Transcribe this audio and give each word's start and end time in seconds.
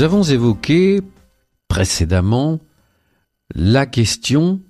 Nous 0.00 0.06
avons 0.06 0.22
évoqué 0.22 1.02
précédemment 1.68 2.58
la 3.54 3.84
question 3.84 4.62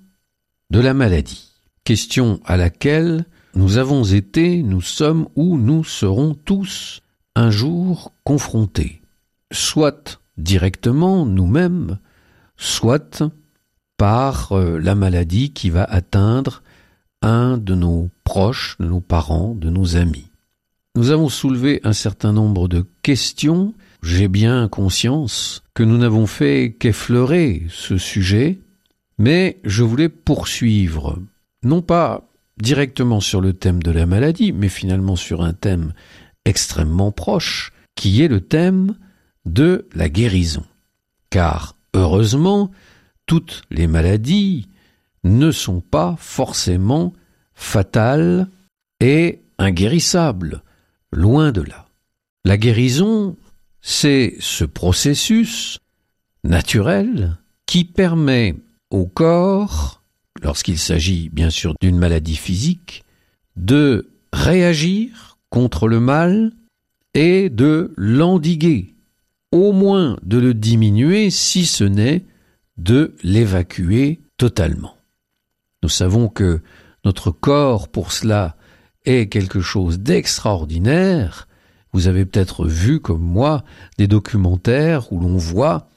de 0.71 0.81
la 0.81 0.93
maladie, 0.93 1.53
question 1.85 2.41
à 2.43 2.57
laquelle 2.57 3.23
nous 3.55 3.77
avons 3.77 4.03
été, 4.03 4.61
nous 4.61 4.81
sommes 4.81 5.29
ou 5.37 5.57
nous 5.57 5.85
serons 5.85 6.33
tous 6.33 6.99
un 7.37 7.49
jour 7.49 8.11
confrontés, 8.25 9.03
soit 9.53 10.19
directement 10.35 11.25
nous-mêmes, 11.25 11.97
soit 12.57 13.23
par 13.95 14.51
euh, 14.51 14.79
la 14.79 14.95
maladie 14.95 15.53
qui 15.53 15.69
va 15.69 15.85
atteindre 15.85 16.61
un 17.21 17.57
de 17.57 17.73
nos 17.73 18.09
proches, 18.25 18.75
de 18.81 18.85
nos 18.85 18.99
parents, 18.99 19.55
de 19.55 19.69
nos 19.69 19.95
amis. 19.95 20.29
Nous 20.97 21.09
avons 21.09 21.29
soulevé 21.29 21.79
un 21.85 21.93
certain 21.93 22.33
nombre 22.33 22.67
de 22.67 22.85
questions 23.01 23.73
j'ai 24.01 24.27
bien 24.27 24.67
conscience 24.67 25.63
que 25.73 25.83
nous 25.83 25.97
n'avons 25.97 26.25
fait 26.27 26.75
qu'effleurer 26.79 27.63
ce 27.69 27.97
sujet, 27.97 28.59
mais 29.17 29.59
je 29.63 29.83
voulais 29.83 30.09
poursuivre, 30.09 31.19
non 31.63 31.81
pas 31.81 32.27
directement 32.59 33.19
sur 33.19 33.41
le 33.41 33.53
thème 33.53 33.81
de 33.83 33.91
la 33.91 34.05
maladie, 34.05 34.51
mais 34.51 34.69
finalement 34.69 35.15
sur 35.15 35.41
un 35.41 35.53
thème 35.53 35.93
extrêmement 36.45 37.11
proche, 37.11 37.73
qui 37.95 38.21
est 38.21 38.27
le 38.27 38.41
thème 38.41 38.95
de 39.45 39.87
la 39.93 40.09
guérison. 40.09 40.63
Car, 41.29 41.75
heureusement, 41.93 42.71
toutes 43.25 43.61
les 43.69 43.87
maladies 43.87 44.69
ne 45.23 45.51
sont 45.51 45.81
pas 45.81 46.15
forcément 46.19 47.13
fatales 47.53 48.47
et 48.99 49.41
inguérissables, 49.57 50.63
loin 51.11 51.51
de 51.51 51.61
là. 51.61 51.87
La 52.43 52.57
guérison 52.57 53.37
c'est 53.81 54.35
ce 54.39 54.63
processus 54.63 55.79
naturel 56.43 57.37
qui 57.65 57.85
permet 57.85 58.55
au 58.89 59.05
corps, 59.05 60.03
lorsqu'il 60.41 60.77
s'agit 60.77 61.29
bien 61.29 61.49
sûr 61.49 61.73
d'une 61.81 61.97
maladie 61.97 62.35
physique, 62.35 63.03
de 63.55 64.11
réagir 64.33 65.37
contre 65.49 65.87
le 65.87 65.99
mal 65.99 66.53
et 67.13 67.49
de 67.49 67.93
l'endiguer, 67.97 68.95
au 69.51 69.71
moins 69.71 70.17
de 70.23 70.37
le 70.37 70.53
diminuer 70.53 71.29
si 71.29 71.65
ce 71.65 71.83
n'est 71.83 72.25
de 72.77 73.15
l'évacuer 73.23 74.21
totalement. 74.37 74.95
Nous 75.83 75.89
savons 75.89 76.29
que 76.29 76.61
notre 77.03 77.31
corps, 77.31 77.89
pour 77.89 78.11
cela, 78.11 78.55
est 79.05 79.27
quelque 79.27 79.61
chose 79.61 79.99
d'extraordinaire, 79.99 81.47
vous 81.93 82.07
avez 82.07 82.25
peut-être 82.25 82.65
vu, 82.65 82.99
comme 82.99 83.21
moi, 83.21 83.63
des 83.97 84.07
documentaires 84.07 85.11
où 85.11 85.19
l'on 85.19 85.37
voit 85.37 85.89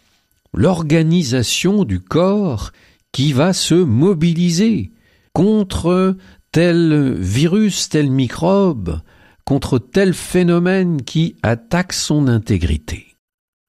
l'organisation 0.53 1.84
du 1.84 2.01
corps 2.01 2.73
qui 3.12 3.33
va 3.33 3.53
se 3.53 3.74
mobiliser 3.74 4.92
contre 5.33 6.17
tel 6.52 7.14
virus, 7.14 7.89
tel 7.89 8.11
microbe, 8.11 9.01
contre 9.45 9.79
tel 9.79 10.14
phénomène 10.14 11.02
qui 11.02 11.36
attaque 11.42 11.92
son 11.92 12.29
intégrité. 12.29 13.17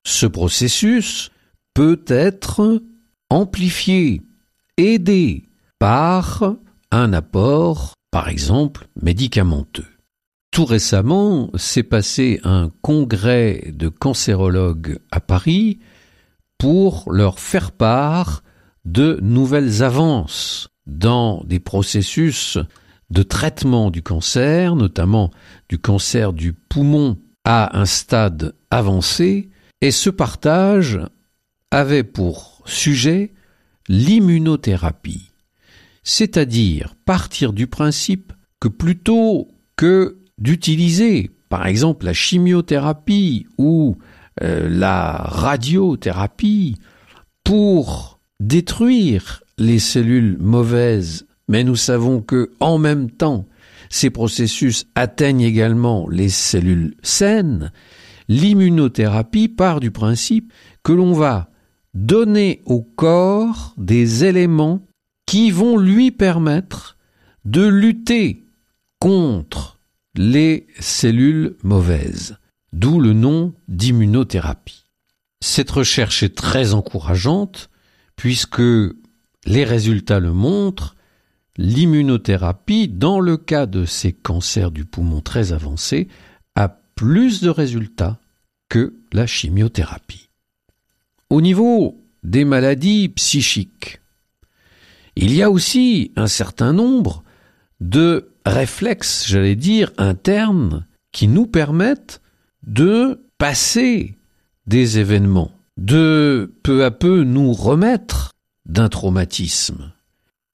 Ce 0.05 0.25
processus 0.25 1.31
peut 1.73 2.03
être 2.07 2.81
amplifié, 3.29 4.21
aidé 4.77 5.49
par 5.79 6.55
un 6.91 7.13
apport, 7.13 7.93
par 8.11 8.29
exemple, 8.29 8.87
médicamenteux. 9.01 9.94
Tout 10.55 10.63
récemment, 10.63 11.49
s'est 11.55 11.83
passé 11.83 12.39
un 12.45 12.71
congrès 12.81 13.73
de 13.73 13.89
cancérologues 13.89 14.99
à 15.11 15.19
Paris 15.19 15.79
pour 16.57 17.11
leur 17.11 17.41
faire 17.41 17.73
part 17.73 18.41
de 18.85 19.19
nouvelles 19.21 19.83
avances 19.83 20.69
dans 20.87 21.43
des 21.43 21.59
processus 21.59 22.57
de 23.09 23.21
traitement 23.21 23.91
du 23.91 24.01
cancer, 24.01 24.77
notamment 24.77 25.29
du 25.67 25.77
cancer 25.77 26.31
du 26.31 26.53
poumon 26.53 27.17
à 27.43 27.77
un 27.77 27.85
stade 27.85 28.55
avancé, 28.71 29.49
et 29.81 29.91
ce 29.91 30.09
partage 30.09 31.01
avait 31.69 32.05
pour 32.05 32.63
sujet 32.65 33.33
l'immunothérapie, 33.89 35.33
c'est-à-dire 36.03 36.95
partir 37.03 37.51
du 37.51 37.67
principe 37.67 38.31
que 38.61 38.69
plutôt 38.69 39.49
que 39.75 40.21
d'utiliser, 40.37 41.31
par 41.49 41.67
exemple, 41.67 42.05
la 42.05 42.13
chimiothérapie 42.13 43.47
ou 43.57 43.97
euh, 44.43 44.67
la 44.69 45.13
radiothérapie 45.13 46.77
pour 47.43 48.19
détruire 48.39 49.43
les 49.57 49.79
cellules 49.79 50.37
mauvaises, 50.39 51.25
mais 51.47 51.63
nous 51.63 51.75
savons 51.75 52.21
que 52.21 52.51
en 52.59 52.77
même 52.77 53.09
temps, 53.09 53.47
ces 53.89 54.09
processus 54.09 54.85
atteignent 54.95 55.41
également 55.41 56.09
les 56.09 56.29
cellules 56.29 56.95
saines, 57.01 57.71
l'immunothérapie 58.27 59.47
part 59.47 59.79
du 59.79 59.91
principe 59.91 60.51
que 60.83 60.91
l'on 60.91 61.13
va 61.13 61.49
donner 61.93 62.61
au 62.65 62.81
corps 62.81 63.73
des 63.77 64.25
éléments 64.25 64.85
qui 65.25 65.51
vont 65.51 65.77
lui 65.77 66.11
permettre 66.11 66.97
de 67.45 67.65
lutter 67.65 68.43
contre 68.99 69.74
les 70.15 70.67
cellules 70.79 71.55
mauvaises, 71.63 72.37
d'où 72.73 72.99
le 72.99 73.13
nom 73.13 73.53
d'immunothérapie. 73.67 74.85
Cette 75.41 75.71
recherche 75.71 76.23
est 76.23 76.35
très 76.35 76.73
encourageante 76.73 77.69
puisque 78.15 78.61
les 79.45 79.63
résultats 79.63 80.19
le 80.19 80.33
montrent, 80.33 80.95
l'immunothérapie, 81.57 82.87
dans 82.87 83.19
le 83.19 83.37
cas 83.37 83.65
de 83.65 83.85
ces 83.85 84.13
cancers 84.13 84.71
du 84.71 84.85
poumon 84.85 85.21
très 85.21 85.53
avancés, 85.53 86.07
a 86.55 86.69
plus 86.69 87.41
de 87.41 87.49
résultats 87.49 88.19
que 88.69 88.95
la 89.13 89.27
chimiothérapie. 89.27 90.29
Au 91.29 91.41
niveau 91.41 92.03
des 92.23 92.45
maladies 92.45 93.09
psychiques, 93.09 93.99
il 95.15 95.33
y 95.33 95.43
a 95.43 95.49
aussi 95.49 96.11
un 96.15 96.27
certain 96.27 96.73
nombre 96.73 97.23
de 97.79 98.34
réflexes, 98.45 99.25
j'allais 99.27 99.55
dire, 99.55 99.91
internes 99.97 100.85
qui 101.11 101.27
nous 101.27 101.47
permettent 101.47 102.21
de 102.63 103.25
passer 103.37 104.17
des 104.67 104.99
événements, 104.99 105.51
de 105.77 106.53
peu 106.63 106.83
à 106.85 106.91
peu 106.91 107.23
nous 107.23 107.53
remettre 107.53 108.31
d'un 108.65 108.89
traumatisme. 108.89 109.93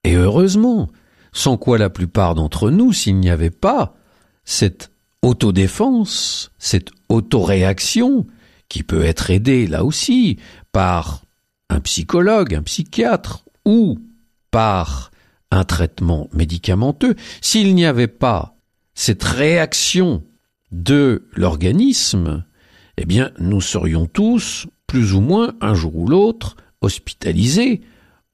Et 0.03 0.15
heureusement, 0.15 0.89
sans 1.31 1.57
quoi 1.57 1.77
la 1.77 1.89
plupart 1.89 2.35
d'entre 2.35 2.69
nous, 2.69 2.91
s'il 2.93 3.17
n'y 3.17 3.29
avait 3.29 3.51
pas 3.51 3.95
cette 4.43 4.91
autodéfense, 5.21 6.51
cette 6.57 6.89
autoréaction, 7.09 8.25
qui 8.67 8.83
peut 8.83 9.03
être 9.03 9.29
aidée 9.29 9.67
là 9.67 9.83
aussi 9.83 10.37
par 10.71 11.23
un 11.69 11.79
psychologue, 11.81 12.55
un 12.55 12.63
psychiatre, 12.63 13.45
ou 13.65 13.99
par 14.49 15.10
un 15.51 15.63
traitement 15.63 16.29
médicamenteux, 16.33 17.15
s'il 17.41 17.75
n'y 17.75 17.85
avait 17.85 18.07
pas 18.07 18.55
cette 18.93 19.23
réaction 19.23 20.23
de 20.71 21.27
l'organisme, 21.33 22.45
eh 22.97 23.05
bien, 23.05 23.31
nous 23.39 23.61
serions 23.61 24.05
tous, 24.05 24.67
plus 24.87 25.13
ou 25.13 25.21
moins, 25.21 25.53
un 25.61 25.73
jour 25.73 25.95
ou 25.95 26.07
l'autre, 26.07 26.55
hospitalisés 26.81 27.81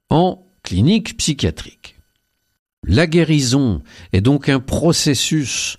en 0.09 0.45
clinique 0.63 1.17
psychiatrique. 1.17 1.95
La 2.83 3.07
guérison 3.07 3.81
est 4.13 4.21
donc 4.21 4.49
un 4.49 4.59
processus 4.59 5.77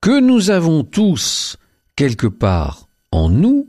que 0.00 0.20
nous 0.20 0.50
avons 0.50 0.84
tous 0.84 1.56
quelque 1.96 2.26
part 2.26 2.88
en 3.12 3.28
nous. 3.28 3.66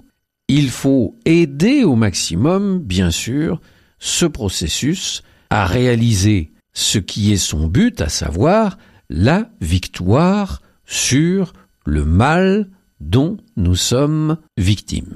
Il 0.48 0.70
faut 0.70 1.18
aider 1.26 1.84
au 1.84 1.96
maximum, 1.96 2.80
bien 2.80 3.12
sûr, 3.12 3.62
ce 4.00 4.26
processus 4.26 5.22
à 5.50 5.66
réaliser 5.66 6.52
ce 6.74 7.00
qui 7.00 7.34
est 7.34 7.38
son 7.38 7.68
but, 7.68 8.02
à 8.02 8.10
savoir 8.10 8.78
la 9.10 9.50
victoire 9.60 10.62
sur 10.86 11.54
le 11.86 12.06
mal 12.06 12.70
dont 13.00 13.38
nous 13.58 13.76
sommes 13.76 14.38
victimes. 14.58 15.16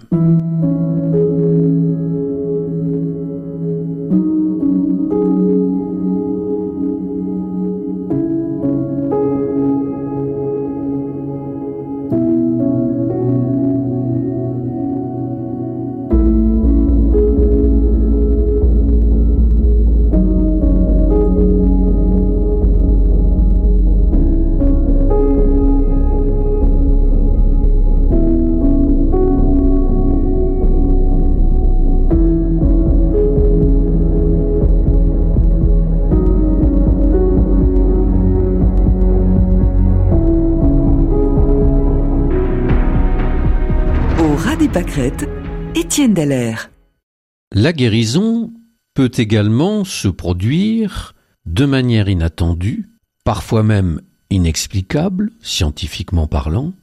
La 47.52 47.74
guérison 47.74 48.54
peut 48.94 49.12
également 49.18 49.84
se 49.84 50.08
produire 50.08 51.16
de 51.46 51.66
manière 51.66 52.08
inattendue, 52.08 52.88
parfois 53.26 53.62
même 53.62 54.00
inexplicable, 54.30 55.32
scientifiquement 55.42 56.28
parlant, 56.28 56.74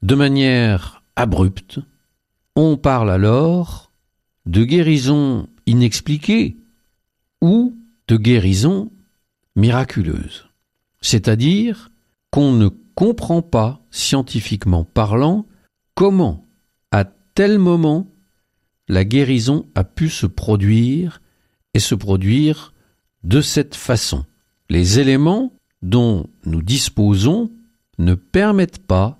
de 0.00 0.14
manière 0.14 1.02
abrupte. 1.16 1.80
On 2.56 2.78
parle 2.78 3.10
alors 3.10 3.92
de 4.46 4.64
guérison 4.64 5.46
inexpliquée 5.66 6.56
ou 7.42 7.76
de 8.08 8.16
guérison 8.16 8.90
miraculeuse. 9.54 10.48
C'est-à-dire 11.02 11.90
qu'on 12.30 12.52
ne 12.52 12.68
comprend 12.94 13.42
pas, 13.42 13.82
scientifiquement 13.90 14.84
parlant, 14.84 15.46
comment 15.94 16.46
tel 17.34 17.58
moment, 17.58 18.10
la 18.88 19.04
guérison 19.04 19.66
a 19.74 19.84
pu 19.84 20.08
se 20.08 20.26
produire 20.26 21.22
et 21.74 21.78
se 21.78 21.94
produire 21.94 22.72
de 23.22 23.40
cette 23.40 23.74
façon. 23.74 24.24
Les 24.68 24.98
éléments 24.98 25.52
dont 25.82 26.26
nous 26.44 26.62
disposons 26.62 27.50
ne 27.98 28.14
permettent 28.14 28.84
pas 28.86 29.18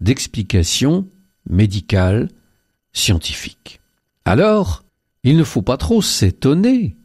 d'explication 0.00 1.08
médicale 1.48 2.28
scientifique. 2.92 3.80
Alors, 4.24 4.84
il 5.22 5.36
ne 5.36 5.44
faut 5.44 5.62
pas 5.62 5.76
trop 5.76 6.02
s'étonner 6.02 6.96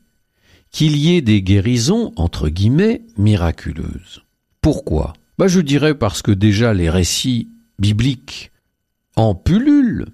qu'il 0.71 0.95
y 0.97 1.15
ait 1.15 1.21
des 1.21 1.41
guérisons 1.41 2.13
entre 2.15 2.49
guillemets 2.49 3.03
miraculeuses. 3.17 4.23
Pourquoi? 4.61 5.13
Bah 5.37 5.47
Je 5.47 5.59
dirais 5.59 5.95
parce 5.95 6.21
que 6.21 6.31
déjà 6.31 6.73
les 6.73 6.89
récits 6.89 7.49
bibliques 7.79 8.51
en 9.15 9.35
pullulent 9.35 10.07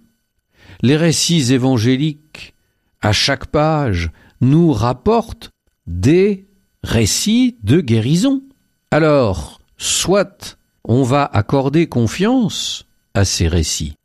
les 0.82 0.98
récits 0.98 1.54
évangéliques, 1.54 2.54
à 3.02 3.12
chaque 3.12 3.48
page, 3.48 4.12
nous 4.42 4.72
rapportent 4.72 5.50
des 5.86 6.48
récits 6.84 7.58
de 7.64 7.82
guérison. 7.82 8.44
Alors, 8.92 9.62
soit 9.78 10.58
on 10.84 11.04
va 11.04 11.26
accorder 11.26 11.88
confiance 11.88 12.86
à 13.14 13.26
ces 13.26 13.48
récits 13.48 13.96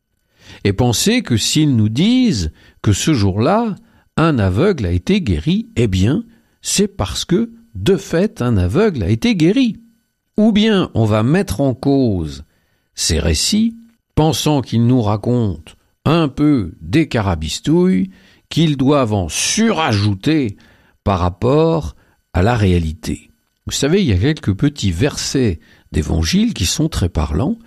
et 0.65 0.73
penser 0.73 1.23
que 1.23 1.37
s'ils 1.37 1.77
nous 1.77 1.89
disent 1.89 2.53
que 2.83 2.93
ce 2.93 3.15
jour-là, 3.15 3.75
un 4.17 4.39
aveugle 4.39 4.87
a 4.87 4.91
été 4.91 5.21
guéri, 5.21 5.69
eh 5.77 5.87
bien, 5.87 6.25
c'est 6.61 6.89
parce 6.89 7.25
que, 7.25 7.53
de 7.75 7.97
fait, 7.97 8.43
un 8.43 8.57
aveugle 8.57 9.03
a 9.03 9.09
été 9.09 9.35
guéri. 9.35 9.81
Ou 10.37 10.53
bien 10.53 10.91
on 10.95 11.05
va 11.05 11.23
mettre 11.23 11.61
en 11.61 11.75
cause 11.75 12.45
ces 12.95 13.19
récits, 13.19 13.77
pensant 14.15 14.61
qu'ils 14.61 14.87
nous 14.87 15.03
racontent 15.03 15.73
un 16.05 16.29
peu 16.29 16.73
des 16.81 17.09
carabistouilles 17.09 18.11
qu'ils 18.49 18.77
doivent 18.77 19.15
en 19.15 19.29
surajouter 19.29 20.57
par 21.05 21.21
rapport 21.21 21.97
à 22.33 22.43
la 22.43 22.55
réalité. 22.55 23.31
Vous 23.67 23.73
savez, 23.73 24.03
il 24.03 24.09
y 24.09 24.13
a 24.13 24.19
quelques 24.19 24.55
petits 24.55 24.91
versets 24.91 25.61
d'évangile 25.93 26.55
qui 26.55 26.67
sont 26.67 26.89
très 26.89 27.09
parlants, 27.09 27.59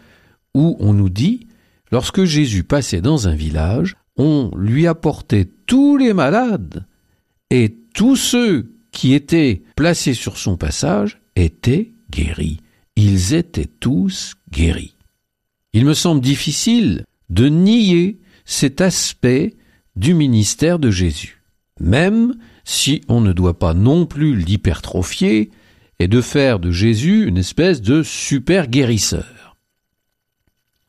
où 0.54 0.76
on 0.80 0.94
nous 0.94 1.10
dit, 1.10 1.48
lorsque 1.92 2.24
Jésus 2.26 2.64
passait 2.64 3.02
dans 3.02 3.28
un 3.28 3.36
village, 3.36 3.96
on 4.18 4.52
lui 4.56 4.88
apportait 4.88 5.50
tous 5.66 5.98
les 5.98 6.14
malades, 6.14 6.86
et 7.50 7.78
tous 7.94 8.16
ceux 8.16 8.74
qui 8.92 9.14
étaient 9.14 9.64
placés 9.76 10.14
sur 10.14 10.38
son 10.38 10.58
passage 10.58 11.22
étaient 11.36 11.94
guéris. 12.10 12.60
Ils 12.96 13.34
étaient 13.34 13.70
tous 13.80 14.36
guéris. 14.52 14.96
Il 15.74 15.86
me 15.86 15.94
semble 15.94 16.22
difficile 16.22 17.06
de 17.30 17.50
nier 17.50 18.20
cet 18.46 18.82
aspect 18.82 19.56
du 19.96 20.14
ministère 20.14 20.80
de 20.80 20.92
Jésus, 20.92 21.42
même 21.80 22.36
si 22.64 23.02
on 23.08 23.22
ne 23.22 23.34
doit 23.34 23.60
pas 23.60 23.74
non 23.74 24.06
plus 24.06 24.36
l'hypertrophier 24.36 25.52
et 26.00 26.08
de 26.08 26.22
faire 26.22 26.60
de 26.60 26.72
Jésus 26.72 27.26
une 27.28 27.38
espèce 27.38 27.82
de 27.82 28.04
super 28.04 28.68
guérisseur. 28.68 29.58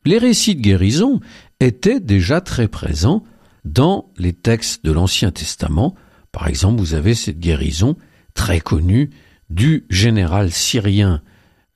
Les 0.05 0.19
récits 0.19 0.55
de 0.55 0.61
guérison 0.61 1.21
étaient 1.61 2.01
déjà 2.01 2.41
très 2.41 2.69
présents 2.69 3.25
dans 3.65 4.13
les 4.17 4.33
textes 4.33 4.85
de 4.85 4.93
l'Ancien 4.93 5.33
Testament. 5.33 5.95
Par 6.33 6.47
exemple, 6.47 6.81
vous 6.81 6.95
avez 6.95 7.15
cette 7.15 7.41
guérison 7.41 7.97
très 8.35 8.61
connue 8.61 9.11
du 9.51 9.85
général 9.91 10.51
syrien 10.53 11.23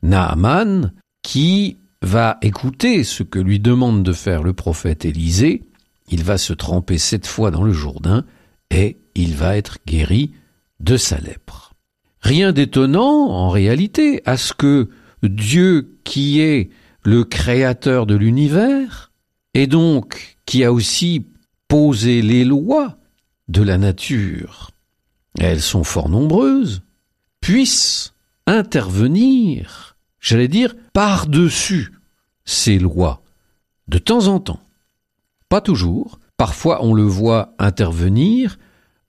Naaman 0.02 0.92
qui 1.22 1.78
va 2.02 2.38
écouter 2.42 3.04
ce 3.04 3.22
que 3.22 3.38
lui 3.38 3.60
demande 3.60 4.02
de 4.02 4.12
faire 4.12 4.42
le 4.42 4.52
prophète 4.52 5.04
Élisée 5.04 5.69
il 6.10 6.24
va 6.24 6.38
se 6.38 6.52
tremper 6.52 6.98
sept 6.98 7.26
fois 7.26 7.50
dans 7.50 7.62
le 7.62 7.72
Jourdain 7.72 8.24
et 8.70 8.98
il 9.14 9.34
va 9.34 9.56
être 9.56 9.78
guéri 9.86 10.32
de 10.80 10.96
sa 10.96 11.18
lèpre. 11.18 11.74
Rien 12.20 12.52
d'étonnant 12.52 13.28
en 13.30 13.48
réalité 13.48 14.22
à 14.26 14.36
ce 14.36 14.52
que 14.52 14.90
Dieu 15.22 15.96
qui 16.04 16.40
est 16.40 16.70
le 17.02 17.24
créateur 17.24 18.06
de 18.06 18.14
l'univers 18.14 19.10
et 19.54 19.66
donc 19.66 20.36
qui 20.44 20.64
a 20.64 20.72
aussi 20.72 21.26
posé 21.68 22.22
les 22.22 22.44
lois 22.44 22.98
de 23.48 23.62
la 23.62 23.78
nature, 23.78 24.70
elles 25.38 25.62
sont 25.62 25.84
fort 25.84 26.08
nombreuses, 26.08 26.82
puisse 27.40 28.14
intervenir, 28.46 29.96
j'allais 30.20 30.48
dire, 30.48 30.74
par-dessus 30.92 31.92
ces 32.44 32.78
lois, 32.78 33.22
de 33.88 33.98
temps 33.98 34.26
en 34.26 34.40
temps. 34.40 34.60
Pas 35.50 35.60
toujours. 35.60 36.18
Parfois 36.38 36.82
on 36.82 36.94
le 36.94 37.02
voit 37.02 37.54
intervenir 37.58 38.56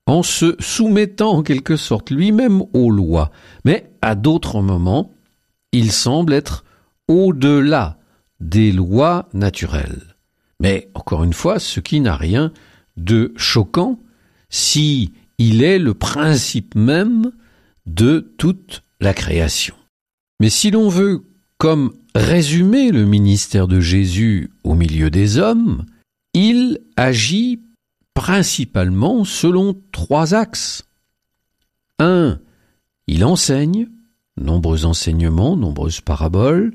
en 0.07 0.23
se 0.23 0.57
soumettant 0.59 1.37
en 1.37 1.43
quelque 1.43 1.77
sorte 1.77 2.09
lui-même 2.09 2.63
aux 2.73 2.91
lois. 2.91 3.31
Mais 3.63 3.93
à 4.01 4.15
d'autres 4.15 4.61
moments, 4.61 5.13
il 5.71 5.93
semble 5.93 6.33
être 6.33 6.65
au-delà 7.07 7.97
des 8.41 8.73
lois 8.73 9.29
naturelles. 9.33 10.15
Mais 10.59 10.89
encore 10.95 11.23
une 11.23 11.33
fois, 11.33 11.59
ce 11.59 11.79
qui 11.79 12.01
n'a 12.01 12.17
rien 12.17 12.51
de 12.97 13.31
choquant 13.37 13.99
si 14.49 15.13
il 15.37 15.63
est 15.63 15.79
le 15.79 15.93
principe 15.93 16.75
même 16.75 17.31
de 17.85 18.33
toute 18.37 18.83
la 18.99 19.13
création. 19.13 19.75
Mais 20.39 20.49
si 20.49 20.71
l'on 20.71 20.89
veut 20.89 21.23
comme 21.57 21.93
résumer 22.15 22.91
le 22.91 23.05
ministère 23.05 23.67
de 23.67 23.79
Jésus 23.79 24.51
au 24.63 24.75
milieu 24.75 25.09
des 25.09 25.37
hommes, 25.37 25.85
il 26.33 26.79
agit 26.95 27.61
principalement 28.13 29.23
selon 29.23 29.75
trois 29.91 30.33
axes. 30.33 30.83
Un, 31.99 32.39
il 33.07 33.23
enseigne, 33.25 33.87
nombreux 34.37 34.85
enseignements, 34.85 35.55
nombreuses 35.55 36.01
paraboles. 36.01 36.73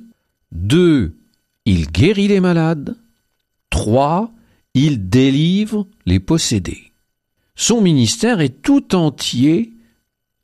Deux, 0.53 1.17
il 1.65 1.89
guérit 1.89 2.29
les 2.29 2.41
malades. 2.41 2.97
Trois, 3.71 4.33
il 4.75 5.09
délivre 5.09 5.87
les 6.05 6.21
possédés. 6.21 6.93
Son 7.55 7.81
ministère 7.81 8.41
est 8.41 8.63
tout 8.63 8.95
entier 8.95 9.73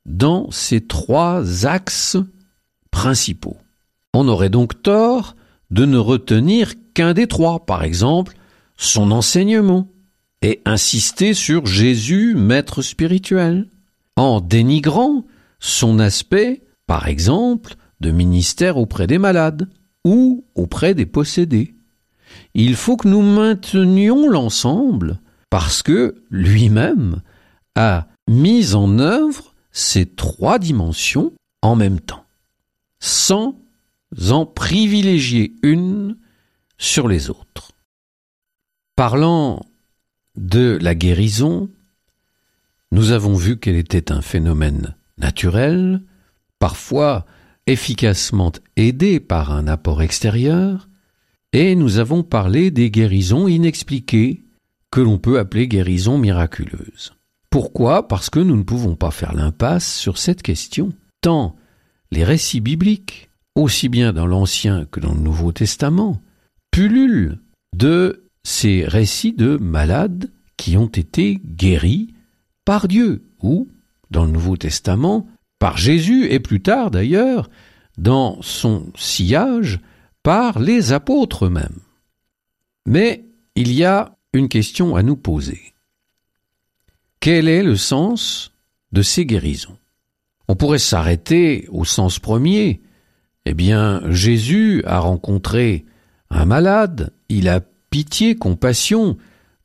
dans 0.07 0.51
ces 0.51 0.81
trois 0.81 1.67
axes 1.67 2.17
principaux. 2.91 3.57
On 4.15 4.29
aurait 4.29 4.51
donc 4.51 4.83
tort 4.83 5.37
de 5.71 5.85
ne 5.85 5.99
retenir 5.99 6.75
qu'un 6.95 7.15
des 7.15 7.27
trois, 7.27 7.65
par 7.65 7.85
exemple, 7.85 8.35
son 8.83 9.13
enseignement 9.13 9.89
et 10.43 10.61
insister 10.65 11.35
sur 11.35 11.67
Jésus, 11.67 12.35
maître 12.35 12.83
spirituel, 12.83 13.69
en 14.17 14.41
dénigrant 14.41 15.25
son 15.61 16.01
aspect, 16.01 16.63
par 16.87 17.07
exemple, 17.07 17.77
de 18.01 18.11
ministère 18.11 18.77
auprès 18.79 19.07
des 19.07 19.19
malades 19.19 19.69
ou 20.05 20.45
auprès 20.57 20.95
des 20.95 21.07
possédés. 21.07 21.77
il 22.55 22.75
faut 22.75 22.97
que 22.97 23.07
nous 23.07 23.23
maintenions 23.23 24.29
l'ensemble 24.29 25.21
parce 25.49 25.83
que 25.83 26.17
lui-même 26.31 27.21
a 27.77 28.09
mis 28.29 28.75
en 28.75 28.99
œuvre 28.99 29.55
ces 29.71 30.07
trois 30.07 30.59
dimensions 30.59 31.33
en 31.63 31.77
même 31.77 32.01
temps, 32.01 32.25
sans 32.99 33.61
en 34.31 34.45
privilégier 34.45 35.55
une 35.63 36.17
sur 36.79 37.07
les 37.07 37.31
autres. 37.31 37.72
Parlant 38.97 39.65
de 40.37 40.79
la 40.81 40.95
guérison, 40.95 41.71
nous 42.91 43.13
avons 43.13 43.35
vu 43.35 43.59
qu'elle 43.59 43.77
était 43.77 44.13
un 44.13 44.21
phénomène 44.21 44.97
naturel, 45.17 46.03
parfois 46.59 47.25
efficacement 47.67 48.53
aidé 48.77 49.19
par 49.19 49.51
un 49.51 49.67
apport 49.67 50.03
extérieur, 50.03 50.89
et 51.53 51.75
nous 51.75 51.99
avons 51.99 52.23
parlé 52.23 52.71
des 52.71 52.91
guérisons 52.91 53.49
inexpliquées, 53.49 54.45
que 54.91 55.01
l'on 55.01 55.19
peut 55.19 55.39
appeler 55.39 55.69
guérisons 55.69 56.19
miraculeuses. 56.19 57.15
Pourquoi? 57.49 58.09
Parce 58.09 58.29
que 58.29 58.41
nous 58.41 58.57
ne 58.57 58.63
pouvons 58.63 58.95
pas 58.95 59.11
faire 59.11 59.35
l'impasse 59.35 59.97
sur 59.97 60.19
cette 60.19 60.43
question, 60.43 60.93
tant 61.23 61.57
les 62.11 62.25
récits 62.25 62.61
bibliques, 62.61 63.31
aussi 63.55 63.89
bien 63.89 64.13
dans 64.13 64.27
l'Ancien 64.27 64.87
que 64.91 65.01
dans 65.01 65.15
le 65.15 65.21
Nouveau 65.21 65.51
Testament, 65.51 66.23
pullulent 66.71 67.39
de 67.75 68.22
ces 68.45 68.85
récits 68.85 69.33
de 69.33 69.57
malades 69.57 70.31
qui 70.57 70.77
ont 70.77 70.87
été 70.87 71.41
guéris 71.45 72.15
par 72.65 72.89
Dieu, 72.89 73.25
ou, 73.41 73.69
dans 74.11 74.25
le 74.25 74.31
Nouveau 74.31 74.57
Testament, 74.57 75.27
par 75.59 75.77
Jésus, 75.77 76.27
et 76.31 76.41
plus 76.41 76.63
tard 76.63 76.91
d'ailleurs, 76.91 77.51
dans 77.99 78.41
son 78.43 78.93
sillage, 78.97 79.81
par 80.23 80.59
les 80.59 80.93
apôtres 80.93 81.47
eux-mêmes. 81.47 81.81
Mais 82.87 83.25
il 83.55 83.73
y 83.73 83.85
a 83.85 84.17
une 84.33 84.49
question 84.49 84.97
à 84.97 85.03
nous 85.03 85.17
poser. 85.17 85.75
Quel 87.21 87.49
est 87.49 87.63
le 87.63 87.77
sens 87.77 88.53
de 88.93 89.03
ces 89.03 89.27
guérisons? 89.27 89.79
On 90.49 90.57
pourrait 90.57 90.79
s'arrêter 90.79 91.69
au 91.71 91.85
sens 91.85 92.19
premier. 92.19 92.83
Eh 93.45 93.55
bien, 93.55 94.03
Jésus 94.11 94.83
a 94.87 94.99
rencontré 94.99 95.85
un 96.31 96.45
malade, 96.45 97.13
il 97.29 97.49
a 97.49 97.61
pitié, 97.93 98.37
compassion 98.37 99.19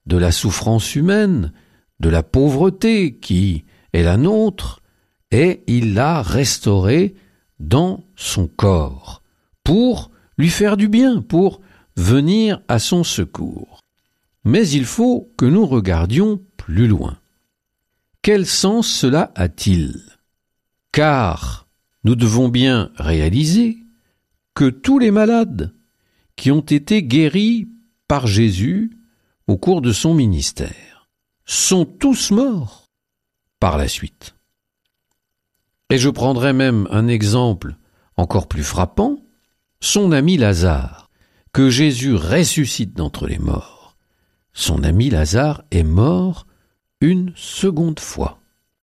de 0.06 0.18
la 0.18 0.34
souffrance 0.34 0.96
humaine, 0.96 1.54
de 2.02 2.10
la 2.10 2.24
pauvreté 2.24 3.16
qui 3.16 3.64
est 3.94 4.04
la 4.04 4.18
nôtre, 4.18 4.82
et 5.32 5.64
il 5.68 5.94
l'a 5.94 6.22
restauré 6.22 7.16
dans 7.60 8.06
son 8.18 8.48
corps 8.48 9.24
pour 9.64 10.12
lui 10.38 10.50
faire 10.50 10.76
du 10.76 10.90
bien, 10.90 11.22
pour 11.22 11.62
venir 11.96 12.62
à 12.68 12.80
son 12.80 13.06
secours. 13.06 13.80
Mais 14.44 14.68
il 14.68 14.84
faut 14.84 15.34
que 15.38 15.46
nous 15.46 15.66
regardions 15.66 16.42
plus 16.58 16.88
loin. 16.88 17.18
Quel 18.22 18.46
sens 18.46 18.90
cela 18.90 19.32
a-t-il? 19.36 20.02
Car 20.92 21.68
nous 22.04 22.16
devons 22.16 22.50
bien 22.50 22.92
réaliser 22.98 23.78
que 24.54 24.70
tous 24.70 25.00
les 25.00 25.12
malades 25.12 25.74
qui 26.36 26.52
ont 26.52 26.62
été 26.62 27.04
guéris 27.04 27.70
par 28.08 28.28
Jésus 28.28 28.92
au 29.48 29.58
cours 29.58 29.82
de 29.82 29.92
son 29.92 30.14
ministère 30.14 31.10
sont 31.46 31.86
tous 31.86 32.32
morts 32.32 32.90
par 33.60 33.78
la 33.78 33.88
suite. 33.88 34.36
Et 35.90 35.98
je 35.98 36.10
prendrai 36.10 36.54
même 36.54 36.88
un 36.92 37.08
exemple 37.08 37.76
encore 38.18 38.48
plus 38.48 38.64
frappant, 38.64 39.18
son 39.80 40.12
ami 40.12 40.38
Lazare, 40.38 41.10
que 41.54 41.70
Jésus 41.70 42.14
ressuscite 42.14 42.94
d'entre 42.94 43.28
les 43.28 43.40
morts. 43.40 43.96
Son 44.54 44.84
ami 44.84 45.10
Lazare 45.10 45.64
est 45.72 45.84
mort 45.84 46.48
une 47.00 47.32
seconde 47.36 48.00
fois. 48.00 48.40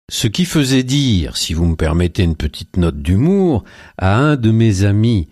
Ce 0.10 0.28
qui 0.28 0.46
faisait 0.46 0.84
dire, 0.84 1.38
si 1.38 1.54
vous 1.54 1.66
me 1.66 1.76
permettez 1.76 2.24
une 2.24 2.36
petite 2.36 2.78
note 2.78 3.02
d'humour, 3.02 3.64
à 3.98 4.18
un 4.18 4.36
de 4.36 4.52
mes 4.52 4.84
amis 4.84 5.30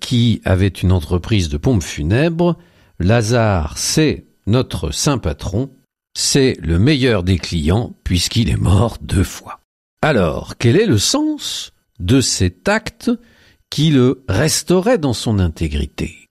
qui 0.00 0.42
avait 0.44 0.68
une 0.68 0.92
entreprise 0.92 1.48
de 1.48 1.56
pompes 1.56 1.82
funèbres, 1.82 2.58
Lazare, 3.02 3.78
c'est 3.78 4.26
notre 4.46 4.90
saint 4.90 5.18
patron, 5.18 5.70
c'est 6.14 6.56
le 6.60 6.78
meilleur 6.78 7.22
des 7.22 7.38
clients 7.38 7.94
puisqu'il 8.04 8.48
est 8.48 8.56
mort 8.56 8.98
deux 9.00 9.24
fois. 9.24 9.60
Alors, 10.02 10.54
quel 10.58 10.76
est 10.76 10.86
le 10.86 10.98
sens 10.98 11.72
de 11.98 12.20
cet 12.20 12.68
acte 12.68 13.10
qui 13.70 13.90
le 13.90 14.24
restaurait 14.28 14.98
dans 14.98 15.12
son 15.12 15.38
intégrité? 15.38 16.28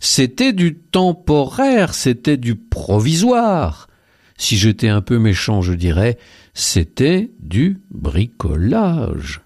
C'était 0.00 0.52
du 0.52 0.78
temporaire, 0.78 1.94
c'était 1.94 2.36
du 2.36 2.54
provisoire. 2.54 3.88
Si 4.36 4.56
j'étais 4.56 4.88
un 4.88 5.00
peu 5.00 5.18
méchant, 5.18 5.62
je 5.62 5.72
dirais, 5.72 6.18
c'était 6.54 7.32
du 7.40 7.82
bricolage. 7.90 9.40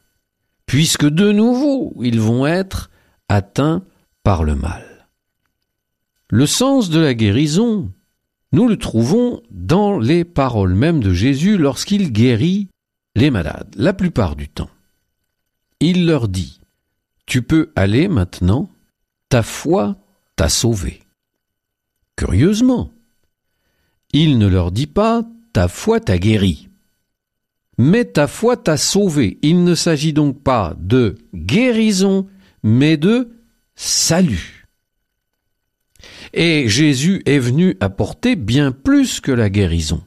Puisque 0.67 1.09
de 1.09 1.33
nouveau, 1.33 1.95
ils 2.03 2.21
vont 2.21 2.47
être 2.47 2.91
atteints 3.29 3.85
par 4.23 4.45
le 4.45 4.55
mal. 4.55 4.92
Le 6.33 6.47
sens 6.47 6.89
de 6.89 6.99
la 6.99 7.13
guérison, 7.13 7.93
nous 8.53 8.67
le 8.67 8.79
trouvons 8.79 9.43
dans 9.51 9.99
les 9.99 10.25
paroles 10.25 10.73
mêmes 10.73 11.03
de 11.03 11.13
Jésus 11.13 11.59
lorsqu'il 11.59 12.11
guérit 12.11 12.69
les 13.15 13.31
malades, 13.31 13.69
la 13.77 13.93
plupart 13.93 14.35
du 14.35 14.49
temps. 14.49 14.71
Il 15.81 16.07
leur 16.07 16.29
dit, 16.29 16.59
Tu 17.27 17.43
peux 17.43 17.71
aller 17.77 18.09
maintenant, 18.09 18.71
ta 19.29 19.43
foi 19.43 19.99
t'a 20.35 20.49
sauvé. 20.49 21.03
Curieusement, 22.17 22.91
il 24.15 24.39
ne 24.39 24.47
leur 24.47 24.73
dit 24.73 24.87
pas, 24.87 25.25
Ta 25.53 25.69
foi 25.69 26.01
t'a 26.01 26.17
guéri. 26.17 26.71
Mais 27.77 28.07
ta 28.07 28.27
foi 28.27 28.57
t'a 28.57 28.79
sauvé. 28.79 29.39
Il 29.43 29.65
ne 29.65 29.75
s'agit 29.75 30.15
donc 30.15 30.43
pas 30.43 30.75
de 30.79 31.17
guérison, 31.35 32.27
mais 32.63 32.97
de 32.97 33.37
salut. 33.75 34.62
Et 36.33 36.69
Jésus 36.69 37.23
est 37.27 37.39
venu 37.39 37.77
apporter 37.81 38.37
bien 38.37 38.73
plus 38.73 39.21
que 39.21 39.33
la 39.33 39.51
guérison. 39.51 40.03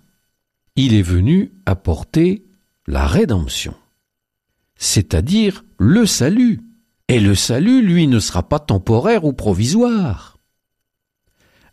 Il 0.75 0.93
est 0.93 1.03
venu 1.03 1.53
apporter 1.65 2.45
la 2.87 3.05
rédemption, 3.07 3.75
c'est-à-dire 4.75 5.63
le 5.77 6.05
salut. 6.05 6.61
Et 7.07 7.19
le 7.19 7.35
salut, 7.35 7.83
lui, 7.83 8.07
ne 8.07 8.19
sera 8.19 8.49
pas 8.49 8.59
temporaire 8.59 9.25
ou 9.25 9.33
provisoire. 9.33 10.37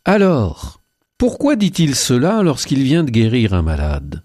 Alors, 0.04 0.82
pourquoi 1.16 1.56
dit-il 1.56 1.94
cela 1.94 2.42
lorsqu'il 2.42 2.82
vient 2.82 3.04
de 3.04 3.10
guérir 3.10 3.54
un 3.54 3.62
malade? 3.62 4.22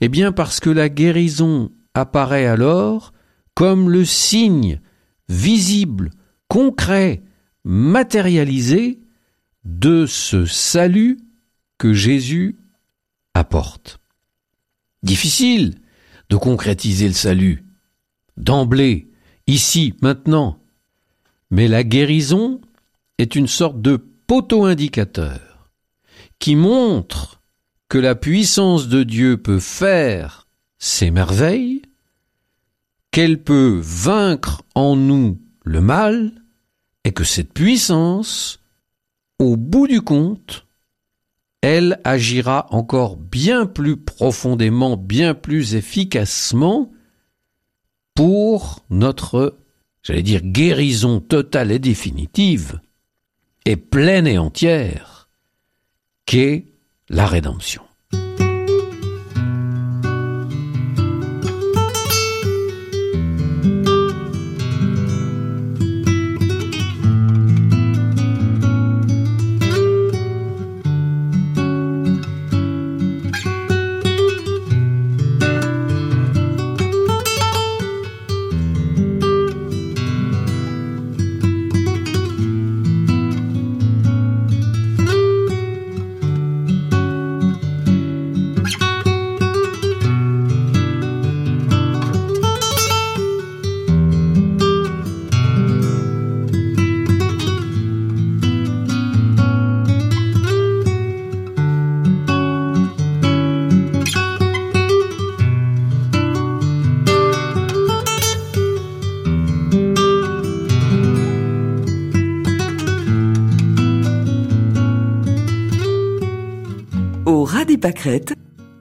Eh 0.00 0.08
bien 0.08 0.32
parce 0.32 0.60
que 0.60 0.70
la 0.70 0.88
guérison 0.88 1.72
apparaît 1.94 2.46
alors 2.46 3.12
comme 3.54 3.90
le 3.90 4.04
signe 4.04 4.80
visible, 5.28 6.10
concret, 6.48 7.22
matérialisé 7.64 9.00
de 9.66 10.06
ce 10.06 10.46
salut 10.46 11.18
que 11.76 11.92
Jésus 11.92 12.56
apporte. 13.34 13.98
Difficile 15.02 15.74
de 16.30 16.36
concrétiser 16.36 17.08
le 17.08 17.14
salut 17.14 17.64
d'emblée, 18.36 19.10
ici, 19.48 19.94
maintenant. 20.02 20.60
Mais 21.50 21.66
la 21.66 21.82
guérison 21.82 22.60
est 23.18 23.34
une 23.34 23.48
sorte 23.48 23.82
de 23.82 23.96
poteau 23.96 24.64
indicateur 24.64 25.70
qui 26.38 26.54
montre 26.54 27.40
que 27.88 27.98
la 27.98 28.14
puissance 28.14 28.88
de 28.88 29.02
Dieu 29.02 29.36
peut 29.36 29.60
faire 29.60 30.46
ses 30.78 31.10
merveilles, 31.10 31.82
qu'elle 33.10 33.42
peut 33.42 33.80
vaincre 33.82 34.62
en 34.74 34.94
nous 34.94 35.40
le 35.64 35.80
mal, 35.80 36.32
et 37.04 37.12
que 37.12 37.24
cette 37.24 37.52
puissance 37.52 38.60
au 39.38 39.56
bout 39.56 39.86
du 39.86 40.00
compte, 40.00 40.66
elle 41.60 42.00
agira 42.04 42.66
encore 42.70 43.16
bien 43.16 43.66
plus 43.66 43.96
profondément, 43.96 44.96
bien 44.96 45.34
plus 45.34 45.74
efficacement 45.74 46.92
pour 48.14 48.84
notre, 48.88 49.58
j'allais 50.02 50.22
dire, 50.22 50.42
guérison 50.42 51.20
totale 51.20 51.72
et 51.72 51.78
définitive 51.78 52.80
et 53.64 53.76
pleine 53.76 54.26
et 54.26 54.38
entière 54.38 55.28
qu'est 56.24 56.66
la 57.08 57.26
rédemption. 57.26 57.85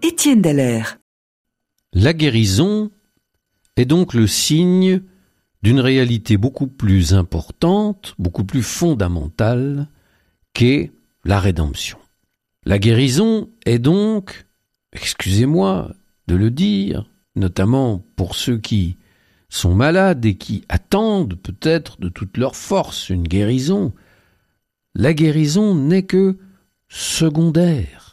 Étienne. 0.01 0.83
La 1.93 2.13
guérison 2.13 2.89
est 3.77 3.85
donc 3.85 4.15
le 4.15 4.25
signe 4.25 5.03
d'une 5.61 5.79
réalité 5.79 6.37
beaucoup 6.37 6.65
plus 6.65 7.13
importante, 7.13 8.15
beaucoup 8.17 8.45
plus 8.45 8.63
fondamentale 8.63 9.89
qu'est 10.53 10.91
la 11.23 11.39
rédemption. 11.39 11.99
La 12.65 12.79
guérison 12.79 13.51
est 13.67 13.77
donc, 13.77 14.47
excusez-moi 14.91 15.93
de 16.27 16.35
le 16.35 16.49
dire, 16.49 17.07
notamment 17.35 18.03
pour 18.15 18.33
ceux 18.33 18.57
qui 18.57 18.97
sont 19.49 19.75
malades 19.75 20.25
et 20.25 20.35
qui 20.35 20.65
attendent 20.67 21.35
peut-être 21.35 22.01
de 22.01 22.09
toute 22.09 22.37
leur 22.37 22.55
force 22.55 23.09
une 23.09 23.27
guérison, 23.27 23.93
la 24.95 25.13
guérison 25.13 25.75
n'est 25.75 26.07
que 26.07 26.39
secondaire. 26.89 28.04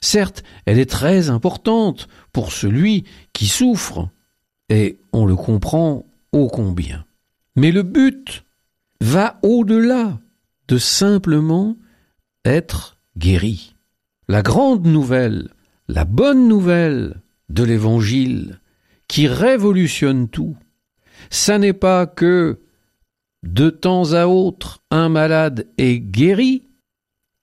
Certes, 0.00 0.42
elle 0.66 0.78
est 0.78 0.90
très 0.90 1.30
importante 1.30 2.08
pour 2.32 2.52
celui 2.52 3.04
qui 3.32 3.46
souffre, 3.46 4.08
et 4.68 4.98
on 5.12 5.26
le 5.26 5.36
comprend 5.36 6.06
ô 6.32 6.48
combien. 6.48 7.04
Mais 7.54 7.72
le 7.72 7.82
but 7.82 8.44
va 9.00 9.38
au-delà 9.42 10.20
de 10.68 10.78
simplement 10.78 11.76
être 12.44 12.98
guéri. 13.16 13.74
La 14.28 14.42
grande 14.42 14.86
nouvelle, 14.86 15.48
la 15.88 16.04
bonne 16.04 16.48
nouvelle 16.48 17.22
de 17.48 17.62
l'Évangile, 17.62 18.60
qui 19.08 19.28
révolutionne 19.28 20.28
tout, 20.28 20.56
ça 21.30 21.58
n'est 21.58 21.72
pas 21.72 22.06
que 22.06 22.60
de 23.44 23.70
temps 23.70 24.12
à 24.12 24.26
autre 24.26 24.80
un 24.90 25.08
malade 25.08 25.68
est 25.78 26.00
guéri, 26.00 26.68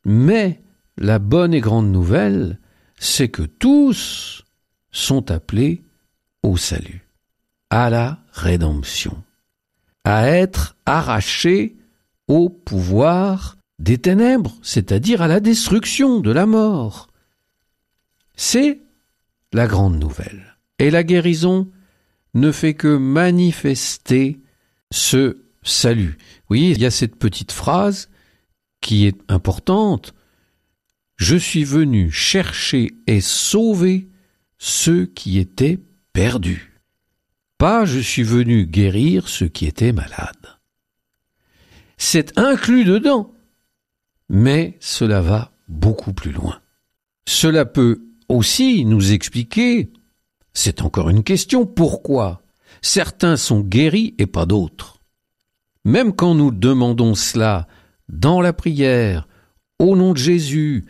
mais 0.05 0.62
la 0.97 1.19
bonne 1.19 1.53
et 1.53 1.61
grande 1.61 1.91
nouvelle, 1.91 2.59
c'est 2.97 3.29
que 3.29 3.43
tous 3.43 4.43
sont 4.91 5.31
appelés 5.31 5.83
au 6.43 6.57
salut, 6.57 7.07
à 7.69 7.89
la 7.89 8.19
rédemption, 8.31 9.23
à 10.03 10.27
être 10.27 10.75
arrachés 10.85 11.77
au 12.27 12.49
pouvoir 12.49 13.57
des 13.79 13.97
ténèbres, 13.97 14.55
c'est-à-dire 14.61 15.21
à 15.21 15.27
la 15.27 15.39
destruction 15.39 16.19
de 16.19 16.31
la 16.31 16.45
mort. 16.45 17.07
C'est 18.35 18.81
la 19.51 19.67
grande 19.67 19.99
nouvelle. 19.99 20.57
Et 20.79 20.89
la 20.89 21.03
guérison 21.03 21.69
ne 22.33 22.51
fait 22.51 22.73
que 22.73 22.97
manifester 22.97 24.41
ce 24.91 25.43
salut. 25.63 26.17
Oui, 26.49 26.71
il 26.71 26.81
y 26.81 26.85
a 26.85 26.91
cette 26.91 27.15
petite 27.15 27.51
phrase 27.51 28.09
qui 28.81 29.05
est 29.05 29.19
importante. 29.29 30.13
Je 31.15 31.35
suis 31.35 31.63
venu 31.63 32.11
chercher 32.11 32.91
et 33.07 33.21
sauver 33.21 34.09
ceux 34.57 35.05
qui 35.05 35.39
étaient 35.39 35.79
perdus. 36.11 36.81
Pas 37.57 37.85
je 37.85 37.99
suis 37.99 38.23
venu 38.23 38.65
guérir 38.65 39.27
ceux 39.27 39.47
qui 39.47 39.65
étaient 39.65 39.93
malades. 39.93 40.59
C'est 41.97 42.37
inclus 42.37 42.83
dedans. 42.83 43.33
Mais 44.29 44.77
cela 44.79 45.21
va 45.21 45.51
beaucoup 45.67 46.13
plus 46.13 46.31
loin. 46.31 46.59
Cela 47.25 47.65
peut 47.65 48.03
aussi 48.29 48.85
nous 48.85 49.11
expliquer, 49.11 49.93
c'est 50.53 50.81
encore 50.81 51.09
une 51.09 51.23
question, 51.23 51.65
pourquoi 51.65 52.41
certains 52.81 53.37
sont 53.37 53.61
guéris 53.61 54.15
et 54.17 54.27
pas 54.27 54.45
d'autres. 54.45 54.99
Même 55.85 56.13
quand 56.13 56.35
nous 56.35 56.51
demandons 56.51 57.15
cela 57.15 57.67
dans 58.09 58.41
la 58.41 58.53
prière, 58.53 59.27
au 59.79 59.95
nom 59.95 60.13
de 60.13 60.17
Jésus, 60.17 60.85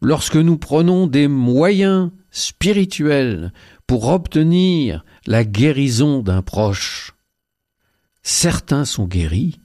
lorsque 0.00 0.36
nous 0.36 0.58
prenons 0.58 1.06
des 1.06 1.28
moyens 1.28 2.10
spirituels 2.30 3.52
pour 3.86 4.08
obtenir 4.08 5.04
la 5.26 5.44
guérison 5.44 6.20
d'un 6.20 6.42
proche, 6.42 7.14
certains 8.22 8.84
sont 8.84 9.06
guéris 9.06 9.60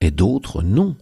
et 0.00 0.10
d'autres 0.10 0.62
non. 0.62 0.96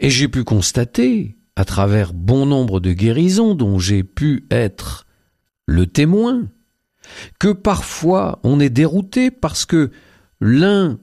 Et 0.00 0.10
j'ai 0.10 0.28
pu 0.28 0.44
constater, 0.44 1.36
à 1.56 1.64
travers 1.64 2.12
bon 2.12 2.46
nombre 2.46 2.80
de 2.80 2.92
guérisons 2.92 3.54
dont 3.54 3.78
j'ai 3.78 4.04
pu 4.04 4.46
être 4.50 5.06
le 5.66 5.86
témoin, 5.86 6.48
que 7.38 7.52
parfois 7.52 8.38
on 8.42 8.60
est 8.60 8.70
dérouté 8.70 9.30
parce 9.30 9.64
que 9.64 9.90
l'un 10.40 10.98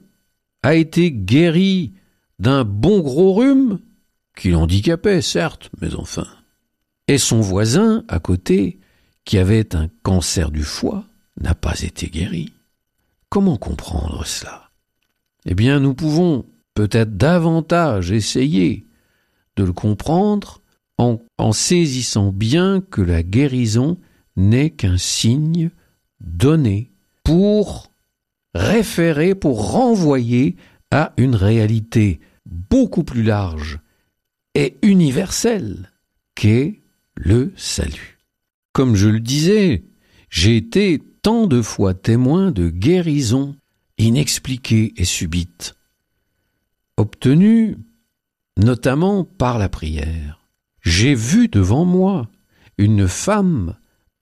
a 0.62 0.74
été 0.74 1.12
guéri 1.12 1.94
d'un 2.38 2.64
bon 2.64 3.00
gros 3.00 3.34
rhume, 3.34 3.80
qui 4.36 4.50
l'handicapait, 4.50 5.22
certes, 5.22 5.70
mais 5.80 5.94
enfin, 5.94 6.26
et 7.08 7.18
son 7.18 7.40
voisin 7.40 8.04
à 8.08 8.18
côté, 8.18 8.78
qui 9.24 9.38
avait 9.38 9.74
un 9.74 9.88
cancer 10.02 10.50
du 10.50 10.62
foie, 10.62 11.04
n'a 11.40 11.54
pas 11.54 11.80
été 11.82 12.08
guéri. 12.08 12.52
Comment 13.28 13.56
comprendre 13.56 14.24
cela? 14.24 14.70
Eh 15.44 15.54
bien, 15.54 15.80
nous 15.80 15.94
pouvons 15.94 16.46
peut-être 16.74 17.16
davantage 17.16 18.12
essayer 18.12 18.86
de 19.56 19.64
le 19.64 19.72
comprendre 19.72 20.60
en, 20.98 21.18
saisissant 21.52 22.32
bien 22.32 22.80
que 22.80 23.02
la 23.02 23.22
guérison 23.22 23.98
n'est 24.36 24.70
qu'un 24.70 24.98
signe 24.98 25.70
donné 26.20 26.90
pour 27.24 27.90
référer, 28.54 29.34
pour 29.34 29.72
renvoyer 29.72 30.56
à 30.90 31.12
une 31.16 31.34
réalité 31.34 32.20
beaucoup 32.46 33.04
plus 33.04 33.22
large 33.22 33.80
et 34.54 34.76
universelle 34.82 35.92
qu'est 36.34 36.80
le 37.16 37.52
salut. 37.56 38.18
Comme 38.72 38.94
je 38.94 39.08
le 39.08 39.20
disais, 39.20 39.84
j'ai 40.30 40.56
été 40.56 41.02
tant 41.22 41.46
de 41.46 41.62
fois 41.62 41.94
témoin 41.94 42.50
de 42.50 42.68
guérisons 42.68 43.56
inexpliquées 43.98 44.92
et 44.96 45.04
subites, 45.04 45.74
obtenues 46.96 47.78
notamment 48.58 49.24
par 49.24 49.58
la 49.58 49.68
prière. 49.68 50.46
J'ai 50.82 51.14
vu 51.14 51.48
devant 51.48 51.84
moi 51.84 52.30
une 52.78 53.08
femme 53.08 53.76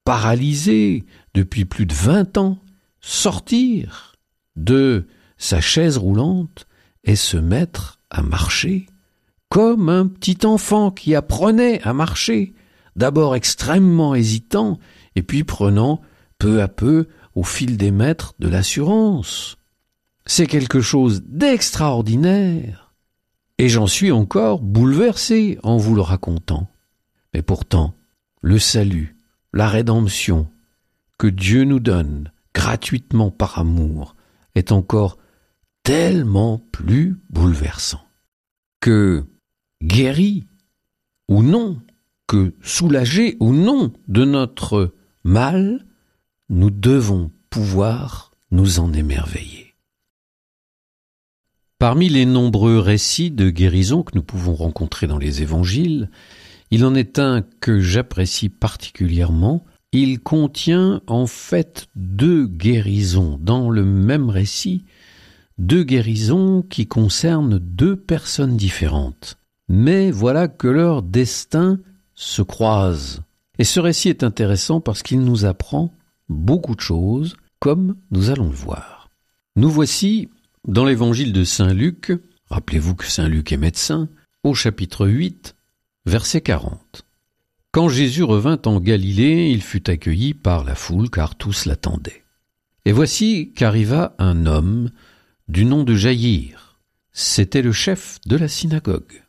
paralysée 0.04 1.04
depuis 1.34 1.64
plus 1.64 1.86
de 1.86 1.94
vingt 1.94 2.36
ans 2.38 2.58
sortir 3.00 4.14
de 4.56 5.06
sa 5.36 5.60
chaise 5.60 5.98
roulante 5.98 6.66
et 7.02 7.16
se 7.16 7.36
mettre 7.36 8.00
à 8.10 8.22
marcher 8.22 8.86
comme 9.48 9.88
un 9.88 10.06
petit 10.06 10.46
enfant 10.46 10.90
qui 10.90 11.14
apprenait 11.14 11.80
à 11.82 11.92
marcher, 11.92 12.54
d'abord 12.96 13.34
extrêmement 13.34 14.14
hésitant, 14.14 14.78
et 15.16 15.22
puis 15.22 15.44
prenant 15.44 16.00
peu 16.38 16.62
à 16.62 16.68
peu 16.68 17.08
au 17.34 17.42
fil 17.42 17.76
des 17.76 17.90
mètres 17.90 18.34
de 18.38 18.48
l'assurance. 18.48 19.56
C'est 20.26 20.46
quelque 20.46 20.80
chose 20.80 21.22
d'extraordinaire, 21.26 22.94
et 23.58 23.68
j'en 23.68 23.86
suis 23.86 24.12
encore 24.12 24.60
bouleversé 24.60 25.58
en 25.62 25.76
vous 25.76 25.94
le 25.94 26.00
racontant. 26.00 26.68
Mais 27.32 27.42
pourtant, 27.42 27.94
le 28.40 28.58
salut, 28.58 29.16
la 29.52 29.68
rédemption 29.68 30.48
que 31.18 31.26
Dieu 31.26 31.64
nous 31.64 31.80
donne 31.80 32.30
gratuitement 32.54 33.30
par 33.30 33.58
amour 33.58 34.16
est 34.54 34.72
encore 34.72 35.18
tellement 35.82 36.58
plus 36.72 37.20
bouleversant 37.30 38.00
que 38.80 39.24
guéri 39.82 40.46
ou 41.28 41.42
non, 41.42 41.80
que 42.26 42.54
soulagé 42.62 43.36
ou 43.40 43.52
non 43.52 43.92
de 44.08 44.24
notre 44.24 44.94
mal, 45.24 45.86
nous 46.48 46.70
devons 46.70 47.30
pouvoir 47.50 48.30
nous 48.50 48.80
en 48.80 48.92
émerveiller. 48.92 49.74
Parmi 51.78 52.08
les 52.08 52.24
nombreux 52.24 52.78
récits 52.78 53.30
de 53.30 53.50
guérison 53.50 54.02
que 54.02 54.14
nous 54.14 54.22
pouvons 54.22 54.54
rencontrer 54.54 55.06
dans 55.06 55.18
les 55.18 55.42
évangiles, 55.42 56.10
il 56.70 56.84
en 56.84 56.94
est 56.94 57.18
un 57.18 57.42
que 57.60 57.80
j'apprécie 57.80 58.48
particulièrement. 58.48 59.64
Il 59.92 60.20
contient 60.20 61.02
en 61.06 61.26
fait 61.26 61.88
deux 61.94 62.46
guérisons 62.46 63.38
dans 63.40 63.70
le 63.70 63.84
même 63.84 64.30
récit 64.30 64.84
deux 65.58 65.84
guérisons 65.84 66.62
qui 66.62 66.86
concernent 66.86 67.58
deux 67.58 67.96
personnes 67.96 68.56
différentes. 68.56 69.38
Mais 69.68 70.10
voilà 70.10 70.48
que 70.48 70.68
leurs 70.68 71.02
destins 71.02 71.78
se 72.14 72.42
croisent. 72.42 73.22
Et 73.58 73.64
ce 73.64 73.80
récit 73.80 74.08
est 74.08 74.24
intéressant 74.24 74.80
parce 74.80 75.02
qu'il 75.02 75.20
nous 75.20 75.44
apprend 75.44 75.94
beaucoup 76.28 76.74
de 76.74 76.80
choses, 76.80 77.36
comme 77.58 77.96
nous 78.10 78.30
allons 78.30 78.48
le 78.48 78.54
voir. 78.54 79.10
Nous 79.56 79.70
voici 79.70 80.28
dans 80.66 80.84
l'évangile 80.84 81.32
de 81.32 81.44
Saint 81.44 81.72
Luc, 81.72 82.12
rappelez-vous 82.48 82.94
que 82.94 83.06
Saint 83.06 83.28
Luc 83.28 83.52
est 83.52 83.58
médecin, 83.58 84.08
au 84.42 84.54
chapitre 84.54 85.06
8, 85.06 85.54
verset 86.06 86.40
40. 86.40 87.04
Quand 87.70 87.88
Jésus 87.88 88.22
revint 88.22 88.60
en 88.66 88.80
Galilée, 88.80 89.50
il 89.50 89.62
fut 89.62 89.90
accueilli 89.90 90.34
par 90.34 90.64
la 90.64 90.74
foule 90.74 91.10
car 91.10 91.34
tous 91.34 91.66
l'attendaient. 91.66 92.24
Et 92.84 92.92
voici 92.92 93.52
qu'arriva 93.52 94.14
un 94.18 94.46
homme 94.46 94.90
du 95.48 95.64
nom 95.64 95.84
de 95.84 95.94
Jaïr. 95.94 96.78
C'était 97.12 97.62
le 97.62 97.72
chef 97.72 98.18
de 98.26 98.36
la 98.36 98.48
synagogue. 98.48 99.22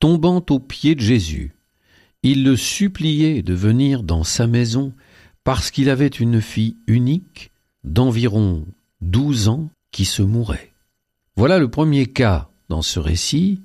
Tombant 0.00 0.44
aux 0.50 0.60
pieds 0.60 0.94
de 0.94 1.00
Jésus, 1.00 1.54
il 2.22 2.44
le 2.44 2.56
suppliait 2.56 3.42
de 3.42 3.54
venir 3.54 4.02
dans 4.02 4.24
sa 4.24 4.46
maison 4.46 4.92
parce 5.44 5.70
qu'il 5.70 5.88
avait 5.88 6.06
une 6.06 6.40
fille 6.40 6.76
unique 6.86 7.50
d'environ 7.84 8.66
douze 9.00 9.48
ans 9.48 9.70
qui 9.92 10.04
se 10.04 10.22
mourait. 10.22 10.72
Voilà 11.36 11.58
le 11.58 11.70
premier 11.70 12.06
cas 12.06 12.50
dans 12.68 12.82
ce 12.82 12.98
récit, 12.98 13.62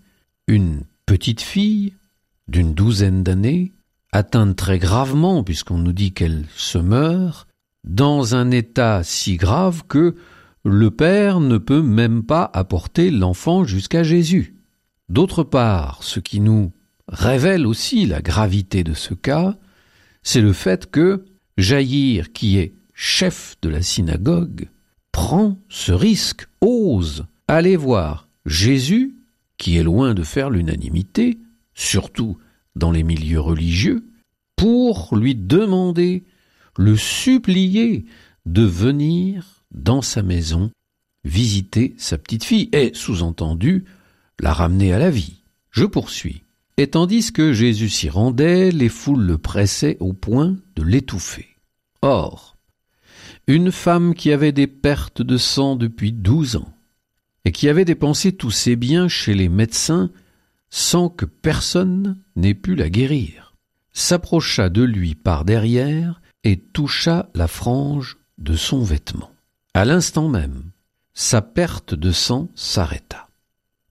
une 0.47 0.83
petite 1.05 1.41
fille 1.41 1.93
d'une 2.47 2.73
douzaine 2.73 3.23
d'années, 3.23 3.73
atteinte 4.11 4.55
très 4.55 4.79
gravement, 4.79 5.43
puisqu'on 5.43 5.79
nous 5.79 5.93
dit 5.93 6.13
qu'elle 6.13 6.45
se 6.55 6.77
meurt, 6.77 7.47
dans 7.83 8.35
un 8.35 8.51
état 8.51 9.03
si 9.03 9.35
grave 9.35 9.83
que 9.87 10.15
le 10.63 10.91
père 10.91 11.39
ne 11.39 11.57
peut 11.57 11.81
même 11.81 12.23
pas 12.23 12.49
apporter 12.53 13.11
l'enfant 13.11 13.65
jusqu'à 13.65 14.03
Jésus. 14.03 14.55
D'autre 15.09 15.43
part, 15.43 16.03
ce 16.03 16.19
qui 16.19 16.39
nous 16.39 16.71
révèle 17.07 17.67
aussi 17.67 18.05
la 18.05 18.21
gravité 18.21 18.83
de 18.83 18.93
ce 18.93 19.13
cas, 19.13 19.57
c'est 20.21 20.41
le 20.41 20.53
fait 20.53 20.89
que 20.89 21.25
Jaïr, 21.57 22.31
qui 22.31 22.57
est 22.57 22.73
chef 22.93 23.57
de 23.61 23.69
la 23.69 23.81
synagogue, 23.81 24.69
prend 25.11 25.59
ce 25.69 25.91
risque, 25.91 26.47
ose 26.61 27.25
aller 27.47 27.75
voir 27.75 28.27
Jésus, 28.45 29.15
qui 29.57 29.77
est 29.77 29.83
loin 29.83 30.13
de 30.13 30.23
faire 30.23 30.49
l'unanimité, 30.49 31.39
surtout 31.73 32.37
dans 32.75 32.91
les 32.91 33.03
milieux 33.03 33.39
religieux, 33.39 34.05
pour 34.55 35.15
lui 35.15 35.35
demander, 35.35 36.23
le 36.77 36.97
supplier 36.97 38.05
de 38.45 38.63
venir 38.63 39.63
dans 39.71 40.01
sa 40.01 40.23
maison 40.23 40.71
visiter 41.23 41.95
sa 41.97 42.17
petite 42.17 42.43
fille 42.43 42.69
et, 42.73 42.91
sous-entendu, 42.93 43.85
la 44.39 44.53
ramener 44.53 44.93
à 44.93 44.99
la 44.99 45.09
vie. 45.09 45.43
Je 45.71 45.85
poursuis. 45.85 46.42
Et 46.77 46.87
tandis 46.87 47.31
que 47.31 47.53
Jésus 47.53 47.89
s'y 47.89 48.09
rendait, 48.09 48.71
les 48.71 48.89
foules 48.89 49.23
le 49.23 49.37
pressaient 49.37 49.97
au 49.99 50.13
point 50.13 50.57
de 50.75 50.83
l'étouffer. 50.83 51.47
Or, 52.01 52.57
une 53.47 53.71
femme 53.71 54.15
qui 54.15 54.31
avait 54.31 54.51
des 54.51 54.67
pertes 54.67 55.21
de 55.21 55.37
sang 55.37 55.75
depuis 55.75 56.11
douze 56.11 56.55
ans, 56.55 56.73
et 57.45 57.51
qui 57.51 57.69
avait 57.69 57.85
dépensé 57.85 58.31
tous 58.31 58.51
ses 58.51 58.75
biens 58.75 59.07
chez 59.07 59.33
les 59.33 59.49
médecins 59.49 60.11
sans 60.69 61.09
que 61.09 61.25
personne 61.25 62.17
n'ait 62.35 62.55
pu 62.55 62.75
la 62.75 62.89
guérir, 62.89 63.53
s'approcha 63.91 64.69
de 64.69 64.81
lui 64.81 65.13
par 65.13 65.45
derrière 65.45 66.21
et 66.43 66.57
toucha 66.57 67.29
la 67.35 67.47
frange 67.47 68.17
de 68.39 68.55
son 68.55 68.81
vêtement. 68.81 69.31
À 69.75 69.85
l'instant 69.85 70.29
même, 70.29 70.71
sa 71.13 71.41
perte 71.41 71.93
de 71.93 72.11
sang 72.11 72.49
s'arrêta. 72.55 73.27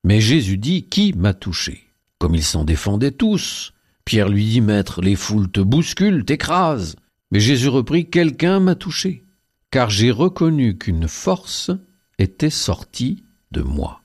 Mais 0.03 0.21
Jésus 0.21 0.59
dit 0.59 0.89
Qui 0.89 1.13
m'a 1.13 1.35
touché? 1.35 1.92
Comme 2.23 2.37
ils 2.37 2.45
s'en 2.45 2.63
défendaient 2.63 3.11
tous. 3.11 3.73
Pierre 4.05 4.29
lui 4.29 4.45
dit 4.45 4.61
Maître, 4.61 5.03
les 5.03 5.17
foules 5.17 5.51
te 5.51 5.59
bousculent, 5.59 6.25
t'écrasent. 6.25 6.95
Mais 7.33 7.41
Jésus 7.41 7.67
reprit 7.67 8.11
Quelqu'un 8.11 8.61
m'a 8.61 8.77
touché, 8.77 9.25
car 9.73 9.91
j'ai 9.91 10.13
reconnu 10.13 10.79
qu'une 10.79 11.09
force 11.09 11.73
était 12.21 12.49
sortie 12.49 13.25
de 13.51 13.63
moi. 13.63 14.03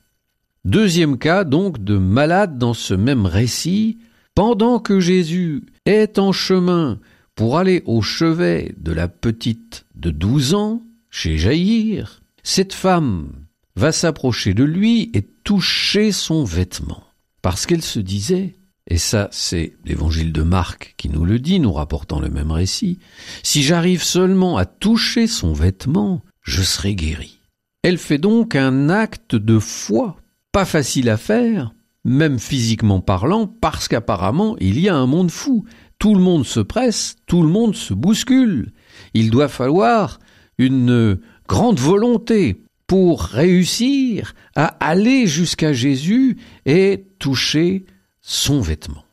Deuxième 0.66 1.20
cas 1.20 1.44
donc 1.44 1.84
de 1.84 2.00
malade 2.00 2.58
dans 2.58 2.74
ce 2.74 2.96
même 2.96 3.28
récit, 3.28 4.00
pendant 4.34 4.80
que 4.80 5.00
Jésus 5.00 5.68
est 5.86 6.18
en 6.18 6.32
chemin 6.32 7.00
pour 7.36 7.60
aller 7.60 7.84
au 7.86 8.02
chevet 8.02 8.74
de 8.80 8.94
la 8.94 9.08
petite 9.08 9.86
de 9.94 10.10
douze 10.10 10.56
ans, 10.56 10.82
chez 11.12 11.38
Jaïr, 11.38 12.24
cette 12.42 12.74
femme 12.74 13.30
va 13.76 13.92
s'approcher 13.92 14.56
de 14.56 14.64
lui 14.64 15.12
et 15.14 15.22
toucher 15.22 16.12
son 16.12 16.44
vêtement. 16.44 17.07
Parce 17.42 17.66
qu'elle 17.66 17.82
se 17.82 18.00
disait, 18.00 18.56
et 18.88 18.98
ça 18.98 19.28
c'est 19.32 19.74
l'évangile 19.86 20.32
de 20.34 20.44
Marc 20.44 20.96
qui 20.98 21.10
nous 21.10 21.26
le 21.26 21.40
dit, 21.40 21.60
nous 21.60 21.74
rapportant 21.74 22.20
le 22.20 22.30
même 22.30 22.52
récit, 22.52 23.00
si 23.44 23.64
j'arrive 23.64 24.04
seulement 24.04 24.58
à 24.58 24.66
toucher 24.66 25.28
son 25.28 25.54
vêtement, 25.54 26.22
je 26.42 26.62
serai 26.62 26.96
guéri. 26.96 27.40
Elle 27.84 27.98
fait 27.98 28.18
donc 28.18 28.56
un 28.56 28.90
acte 28.90 29.36
de 29.36 29.60
foi, 29.60 30.18
pas 30.52 30.66
facile 30.66 31.10
à 31.10 31.18
faire, 31.18 31.74
même 32.04 32.40
physiquement 32.40 33.02
parlant, 33.02 33.48
parce 33.48 33.88
qu'apparemment 33.88 34.56
il 34.60 34.80
y 34.80 34.90
a 34.90 34.96
un 34.96 35.06
monde 35.06 35.32
fou. 35.32 35.66
Tout 36.00 36.14
le 36.14 36.22
monde 36.22 36.46
se 36.46 36.60
presse, 36.60 37.16
tout 37.26 37.42
le 37.42 37.50
monde 37.50 37.76
se 37.76 37.94
bouscule. 37.94 38.72
Il 39.14 39.32
doit 39.32 39.48
falloir 39.48 40.20
une 40.58 41.20
grande 41.48 41.80
volonté 41.80 42.62
pour 42.88 43.22
réussir 43.22 44.34
à 44.56 44.66
aller 44.80 45.28
jusqu'à 45.28 45.74
Jésus 45.74 46.38
et 46.66 47.07
toucher 47.18 47.86
son 48.22 48.62
vêtement. 48.62 49.06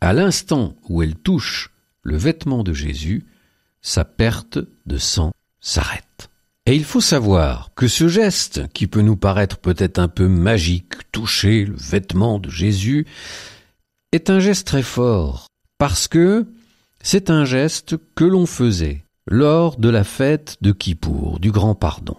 À 0.00 0.12
l'instant 0.12 0.76
où 0.88 1.02
elle 1.02 1.14
touche 1.14 1.70
le 2.02 2.16
vêtement 2.16 2.62
de 2.62 2.72
Jésus, 2.72 3.26
sa 3.82 4.04
perte 4.04 4.58
de 4.86 4.98
sang 4.98 5.32
s'arrête. 5.60 6.30
Et 6.66 6.74
il 6.74 6.84
faut 6.84 7.00
savoir 7.00 7.70
que 7.74 7.88
ce 7.88 8.08
geste, 8.08 8.68
qui 8.72 8.86
peut 8.86 9.00
nous 9.00 9.16
paraître 9.16 9.58
peut-être 9.58 9.98
un 9.98 10.08
peu 10.08 10.28
magique, 10.28 11.10
toucher 11.10 11.64
le 11.64 11.76
vêtement 11.76 12.38
de 12.38 12.50
Jésus, 12.50 13.06
est 14.12 14.30
un 14.30 14.40
geste 14.40 14.66
très 14.66 14.82
fort, 14.82 15.46
parce 15.78 16.08
que 16.08 16.46
c'est 17.02 17.30
un 17.30 17.44
geste 17.44 17.96
que 18.14 18.24
l'on 18.24 18.46
faisait 18.46 19.04
lors 19.26 19.78
de 19.78 19.88
la 19.88 20.04
fête 20.04 20.58
de 20.60 20.72
Kippour, 20.72 21.40
du 21.40 21.50
grand 21.50 21.74
pardon. 21.74 22.16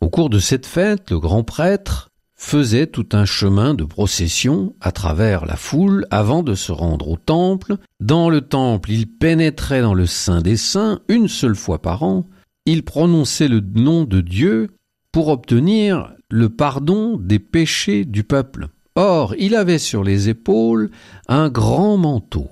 Au 0.00 0.08
cours 0.08 0.30
de 0.30 0.38
cette 0.38 0.66
fête, 0.66 1.10
le 1.10 1.18
grand 1.18 1.42
prêtre 1.42 2.05
faisait 2.36 2.86
tout 2.86 3.08
un 3.12 3.24
chemin 3.24 3.74
de 3.74 3.84
procession 3.84 4.74
à 4.80 4.92
travers 4.92 5.46
la 5.46 5.56
foule 5.56 6.06
avant 6.10 6.42
de 6.42 6.54
se 6.54 6.70
rendre 6.70 7.08
au 7.08 7.16
temple. 7.16 7.76
Dans 7.98 8.28
le 8.28 8.42
temple, 8.42 8.92
il 8.92 9.06
pénétrait 9.06 9.80
dans 9.80 9.94
le 9.94 10.06
Saint 10.06 10.42
des 10.42 10.56
Saints 10.56 11.00
une 11.08 11.28
seule 11.28 11.56
fois 11.56 11.80
par 11.80 12.02
an. 12.02 12.28
Il 12.66 12.84
prononçait 12.84 13.48
le 13.48 13.60
nom 13.60 14.04
de 14.04 14.20
Dieu 14.20 14.68
pour 15.12 15.28
obtenir 15.28 16.12
le 16.30 16.50
pardon 16.50 17.16
des 17.16 17.38
péchés 17.38 18.04
du 18.04 18.22
peuple. 18.22 18.68
Or, 18.96 19.34
il 19.38 19.54
avait 19.54 19.78
sur 19.78 20.04
les 20.04 20.28
épaules 20.28 20.90
un 21.28 21.48
grand 21.48 21.96
manteau 21.96 22.48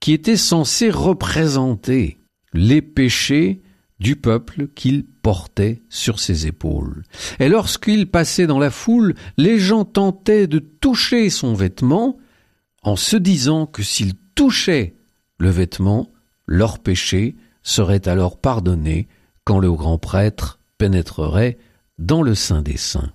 qui 0.00 0.12
était 0.12 0.36
censé 0.36 0.90
représenter 0.90 2.18
les 2.52 2.82
péchés 2.82 3.62
du 4.00 4.16
peuple 4.16 4.68
qu'il 4.74 5.04
portait 5.28 5.82
sur 5.90 6.20
ses 6.20 6.46
épaules. 6.46 7.02
Et 7.38 7.50
lorsqu'il 7.50 8.10
passait 8.10 8.46
dans 8.46 8.58
la 8.58 8.70
foule, 8.70 9.14
les 9.36 9.58
gens 9.58 9.84
tentaient 9.84 10.46
de 10.46 10.58
toucher 10.58 11.28
son 11.28 11.52
vêtement 11.52 12.16
en 12.82 12.96
se 12.96 13.14
disant 13.14 13.66
que 13.66 13.82
s'ils 13.82 14.14
touchaient 14.34 14.96
le 15.36 15.50
vêtement, 15.50 16.10
leur 16.46 16.78
péché 16.78 17.36
serait 17.62 18.08
alors 18.08 18.40
pardonné 18.40 19.06
quand 19.44 19.58
le 19.58 19.70
grand 19.70 19.98
prêtre 19.98 20.60
pénétrerait 20.78 21.58
dans 21.98 22.22
le 22.22 22.34
sein 22.34 22.62
des 22.62 22.78
saints. 22.78 23.12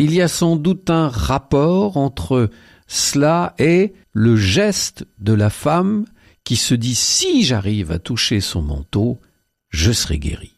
Il 0.00 0.12
y 0.12 0.22
a 0.22 0.26
sans 0.26 0.56
doute 0.56 0.90
un 0.90 1.06
rapport 1.06 1.96
entre 1.96 2.50
cela 2.88 3.54
et 3.60 3.94
le 4.12 4.34
geste 4.34 5.06
de 5.20 5.32
la 5.32 5.50
femme 5.50 6.06
qui 6.42 6.56
se 6.56 6.74
dit 6.74 6.96
si 6.96 7.44
j'arrive 7.44 7.92
à 7.92 8.00
toucher 8.00 8.40
son 8.40 8.62
manteau, 8.62 9.20
je 9.68 9.92
serai 9.92 10.18
guéri. 10.18 10.55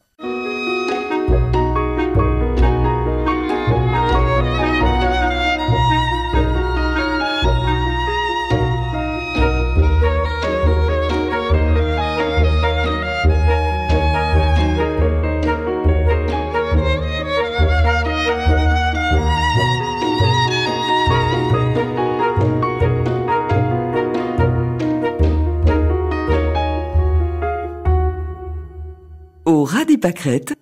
Des 29.89 29.97
pâquerettes, 29.97 30.55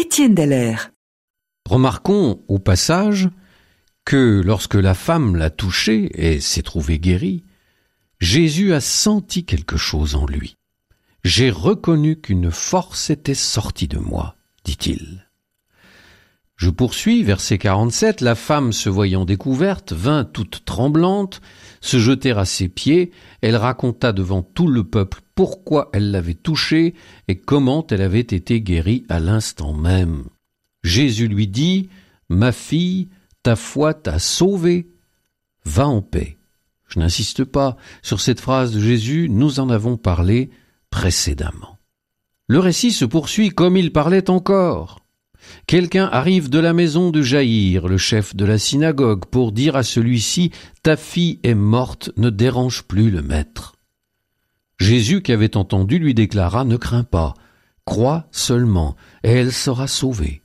Étienne. 0.00 0.78
Remarquons 1.68 2.42
au 2.48 2.58
passage 2.58 3.28
que 4.06 4.40
lorsque 4.42 4.76
la 4.76 4.94
femme 4.94 5.36
l'a 5.36 5.50
touché 5.50 6.10
et 6.14 6.40
s'est 6.40 6.62
trouvée 6.62 6.98
guérie, 6.98 7.44
Jésus 8.18 8.72
a 8.72 8.80
senti 8.80 9.44
quelque 9.44 9.76
chose 9.76 10.14
en 10.14 10.24
lui. 10.24 10.56
J'ai 11.22 11.50
reconnu 11.50 12.18
qu'une 12.18 12.50
force 12.50 13.10
était 13.10 13.34
sortie 13.34 13.88
de 13.88 13.98
moi, 13.98 14.36
dit-il. 14.64 15.28
Je 16.56 16.70
poursuis, 16.70 17.22
verset 17.22 17.58
47, 17.58 18.22
la 18.22 18.34
femme 18.34 18.72
se 18.72 18.88
voyant 18.88 19.26
découverte 19.26 19.92
vint 19.92 20.24
toute 20.24 20.64
tremblante, 20.64 21.42
se 21.82 21.98
jeter 21.98 22.30
à 22.30 22.46
ses 22.46 22.68
pieds, 22.68 23.10
elle 23.42 23.56
raconta 23.56 24.12
devant 24.12 24.42
tout 24.42 24.66
le 24.66 24.82
peuple 24.82 25.20
pourquoi 25.40 25.88
elle 25.94 26.10
l'avait 26.10 26.34
touchée 26.34 26.92
et 27.26 27.38
comment 27.38 27.86
elle 27.86 28.02
avait 28.02 28.20
été 28.20 28.60
guérie 28.60 29.06
à 29.08 29.20
l'instant 29.20 29.72
même. 29.72 30.24
Jésus 30.82 31.28
lui 31.28 31.48
dit, 31.48 31.88
Ma 32.28 32.52
fille, 32.52 33.08
ta 33.42 33.56
foi 33.56 33.94
t'a 33.94 34.18
sauvée, 34.18 34.90
va 35.64 35.88
en 35.88 36.02
paix, 36.02 36.36
Je 36.88 36.98
n'insiste 36.98 37.44
pas 37.44 37.78
sur 38.02 38.20
cette 38.20 38.38
phrase 38.38 38.70
de 38.72 38.80
Jésus, 38.80 39.28
nous 39.30 39.60
en 39.60 39.70
avons 39.70 39.96
parlé 39.96 40.50
précédemment. 40.90 41.78
Le 42.46 42.58
récit 42.58 42.92
se 42.92 43.06
poursuit 43.06 43.48
comme 43.48 43.78
il 43.78 43.94
parlait 43.94 44.28
encore. 44.28 45.00
Quelqu'un 45.66 46.10
arrive 46.12 46.50
de 46.50 46.58
la 46.58 46.74
maison 46.74 47.08
de 47.08 47.22
Jaïr, 47.22 47.88
le 47.88 47.96
chef 47.96 48.36
de 48.36 48.44
la 48.44 48.58
synagogue, 48.58 49.24
pour 49.24 49.52
dire 49.52 49.74
à 49.74 49.84
celui-ci 49.84 50.50
Ta 50.82 50.98
fille 50.98 51.40
est 51.44 51.54
morte, 51.54 52.10
ne 52.18 52.28
dérange 52.28 52.82
plus 52.82 53.10
le 53.10 53.22
maître. 53.22 53.79
Jésus, 54.80 55.20
qui 55.20 55.32
avait 55.32 55.56
entendu, 55.56 55.98
lui 55.98 56.14
déclara 56.14 56.64
Ne 56.64 56.76
crains 56.76 57.04
pas, 57.04 57.34
crois 57.84 58.26
seulement, 58.32 58.96
et 59.22 59.30
elle 59.30 59.52
sera 59.52 59.86
sauvée. 59.86 60.42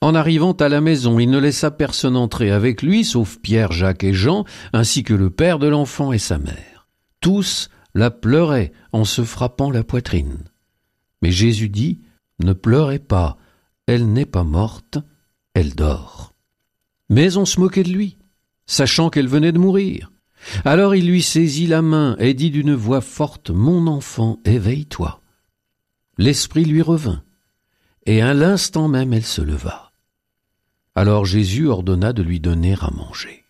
En 0.00 0.14
arrivant 0.14 0.52
à 0.52 0.68
la 0.68 0.80
maison, 0.80 1.18
il 1.18 1.28
ne 1.28 1.38
laissa 1.38 1.72
personne 1.72 2.16
entrer 2.16 2.52
avec 2.52 2.82
lui, 2.82 3.04
sauf 3.04 3.38
Pierre, 3.40 3.72
Jacques 3.72 4.04
et 4.04 4.14
Jean, 4.14 4.44
ainsi 4.72 5.02
que 5.02 5.12
le 5.12 5.30
père 5.30 5.58
de 5.58 5.66
l'enfant 5.66 6.12
et 6.12 6.18
sa 6.18 6.38
mère. 6.38 6.86
Tous 7.20 7.68
la 7.94 8.12
pleuraient 8.12 8.72
en 8.92 9.04
se 9.04 9.24
frappant 9.24 9.72
la 9.72 9.82
poitrine. 9.82 10.44
Mais 11.20 11.32
Jésus 11.32 11.68
dit, 11.68 12.00
Ne 12.38 12.52
pleurez 12.52 13.00
pas, 13.00 13.38
elle 13.88 14.12
n'est 14.12 14.24
pas 14.24 14.44
morte, 14.44 14.98
elle 15.54 15.74
dort. 15.74 16.32
Mais 17.10 17.36
on 17.36 17.44
se 17.44 17.58
moquait 17.58 17.82
de 17.82 17.90
lui, 17.90 18.18
sachant 18.66 19.10
qu'elle 19.10 19.26
venait 19.26 19.50
de 19.50 19.58
mourir. 19.58 20.12
Alors 20.64 20.94
il 20.94 21.08
lui 21.08 21.22
saisit 21.22 21.66
la 21.66 21.82
main 21.82 22.16
et 22.18 22.34
dit 22.34 22.50
d'une 22.50 22.74
voix 22.74 23.00
forte, 23.00 23.50
Mon 23.50 23.86
enfant, 23.86 24.40
éveille-toi. 24.44 25.20
L'esprit 26.16 26.64
lui 26.64 26.82
revint, 26.82 27.22
et 28.06 28.22
à 28.22 28.34
l'instant 28.34 28.88
même 28.88 29.12
elle 29.12 29.24
se 29.24 29.42
leva. 29.42 29.92
Alors 30.94 31.24
Jésus 31.24 31.68
ordonna 31.68 32.12
de 32.12 32.22
lui 32.22 32.40
donner 32.40 32.74
à 32.80 32.90
manger. 32.90 33.44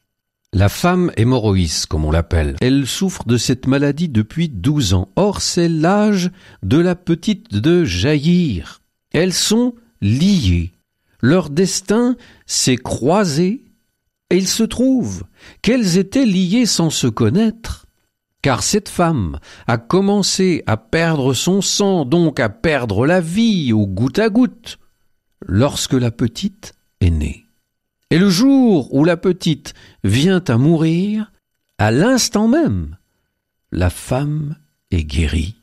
La 0.55 0.71
femme 0.71 1.13
hémorroïs, 1.17 1.85
comme 1.85 2.07
on 2.07 2.11
l'appelle, 2.11 2.57
elle 2.63 2.87
souffre 2.87 3.27
de 3.27 3.37
cette 3.37 3.67
maladie 3.67 4.09
depuis 4.09 4.49
douze 4.49 4.95
ans. 4.95 5.11
Or, 5.15 5.43
c'est 5.43 5.69
l'âge 5.69 6.31
de 6.63 6.79
la 6.79 6.95
petite 6.95 7.55
de 7.55 7.85
jaillir. 7.85 8.81
Elles 9.13 9.35
sont 9.35 9.75
liées. 10.01 10.73
Leur 11.21 11.51
destin 11.51 12.17
s'est 12.47 12.77
croisé 12.77 13.68
et 14.31 14.37
il 14.37 14.49
se 14.49 14.63
trouve 14.63 15.25
qu'elles 15.63 15.97
étaient 15.97 16.27
liées 16.27 16.67
sans 16.67 16.91
se 16.91 17.07
connaître. 17.07 17.87
Car 18.43 18.63
cette 18.63 18.89
femme 18.89 19.41
a 19.67 19.79
commencé 19.79 20.63
à 20.67 20.77
perdre 20.77 21.35
son 21.35 21.61
sang, 21.61 22.05
donc 22.05 22.39
à 22.39 22.49
perdre 22.49 23.05
la 23.07 23.21
vie 23.21 23.73
au 23.73 23.87
goutte 23.87 24.21
à 24.21 24.29
goutte, 24.29 24.79
lorsque 25.45 25.95
la 25.95 26.11
petite 26.11 26.75
est 27.01 27.11
née. 27.11 27.47
Et 28.11 28.19
le 28.19 28.31
jour 28.31 28.95
où 28.95 29.05
la 29.05 29.17
petite 29.17 29.75
vient 30.05 30.43
à 30.47 30.57
mourir, 30.57 31.33
à 31.79 31.91
l'instant 31.91 32.49
même, 32.49 32.97
la 33.73 33.91
femme 33.91 34.57
est 34.91 35.05
guérie. 35.05 35.57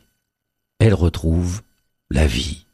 Elle 0.80 0.94
retrouve 0.94 1.62
la 2.12 2.28
vie. 2.28 2.66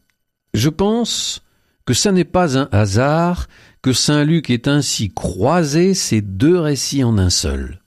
Je 0.54 0.70
pense 0.70 1.42
que 1.86 1.94
ce 1.94 2.10
n'est 2.10 2.26
pas 2.26 2.58
un 2.58 2.68
hasard 2.72 3.48
que 3.82 3.94
Saint 3.94 4.24
Luc 4.24 4.50
ait 4.50 4.68
ainsi 4.68 5.12
croisé 5.12 5.94
ces 5.94 6.22
deux 6.22 6.60
récits 6.60 7.04
en 7.04 7.18
un 7.18 7.30
seul. 7.30 7.82